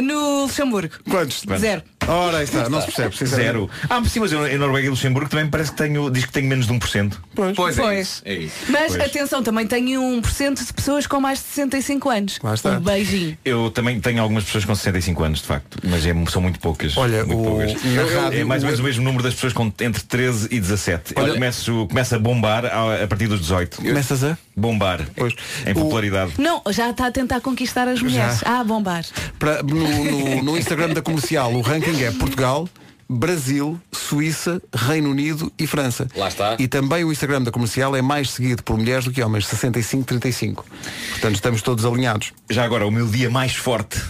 [0.02, 0.94] no Luxemburgo?
[1.10, 1.44] Quantos?
[1.58, 1.84] Zero.
[2.06, 3.16] Ora, aí está, não se percebe.
[3.26, 3.70] Zero.
[3.90, 6.48] Ah, sim, mas eu, em Noruega e Luxemburgo também parece que tenho, diz que tenho
[6.50, 7.14] menos de 1%.
[7.34, 7.56] Pois.
[7.56, 8.00] Pois, é Pois.
[8.08, 8.22] isso.
[8.26, 8.56] É isso.
[8.68, 9.02] Mas Pois.
[9.10, 12.40] atenção, também tenho 1% de pessoas com mais de 65 anos.
[12.44, 12.72] Lá está.
[12.72, 13.38] Um beijinho.
[13.46, 16.98] Eu também tenho algumas pessoas com 65 anos, de facto, mas é- são muito poucas.
[16.98, 17.84] Olha, muito o- poucas.
[17.86, 20.48] na é rádio, mais ou o- menos o mesmo número das pessoas com entre 13
[20.52, 21.14] e 17.
[21.16, 23.78] Olha- Eu começo, começo a bombar a, a partir dos 18.
[23.78, 24.38] Começas a?
[24.56, 25.00] Bombar.
[25.16, 25.34] Pois.
[25.66, 26.34] Em O- popularidade.
[26.38, 28.42] Não, já está a tentar conquistar as mulheres.
[28.46, 29.04] Ah, bombar.
[29.40, 32.68] Para- no, no- no Instagram da comercial, o ranking é Portugal,
[33.10, 36.08] Brasil, Suíça, Reino Unido e França.
[36.16, 36.56] Lá está.
[36.58, 40.64] E também o Instagram da comercial é mais seguido por mulheres do que homens, 65-35.
[41.12, 42.32] Portanto, estamos todos alinhados.
[42.50, 44.02] Já agora, o meu dia mais forte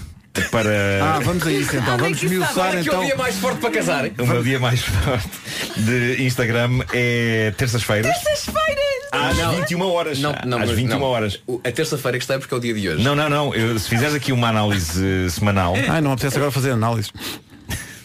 [0.51, 0.69] para.
[1.03, 1.93] Ah, vamos a isso então.
[1.95, 2.23] É Vamos
[2.57, 3.05] Olha que é o então.
[3.05, 4.05] dia mais forte para casar.
[4.17, 5.29] O meu dia mais forte
[5.77, 8.11] de Instagram é terças-feiras.
[8.23, 9.02] Terças-feiras!
[9.13, 10.19] Às 21 horas.
[10.19, 11.05] Não, não, às mas 21 não.
[11.05, 11.39] horas.
[11.63, 13.03] A terça-feira que está é porque é o dia de hoje.
[13.03, 13.53] Não, não, não.
[13.53, 15.73] Eu- se fizeres aqui uma análise eh, semanal.
[15.87, 17.09] Ai, não apetece agora fazer análise.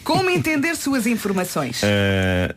[0.03, 1.81] Como entender suas informações?
[1.83, 2.53] eh,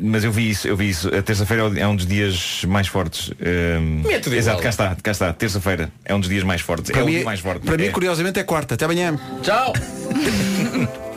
[0.00, 1.08] mas eu vi isso, eu vi isso.
[1.14, 3.32] A terça-feira é é um dos dias mais fortes.
[3.40, 3.78] Eh,
[4.10, 4.62] É tudo exato, igual.
[4.62, 5.32] cá está, cá está.
[5.32, 6.90] Terça-feira é um dos dias mais fortes.
[6.90, 7.66] Para é o mim, dia mais forte.
[7.66, 7.90] para mim, É.
[7.90, 8.74] curiosamente, é quarta.
[8.74, 9.18] Até amanhã.
[9.42, 9.72] Tchau!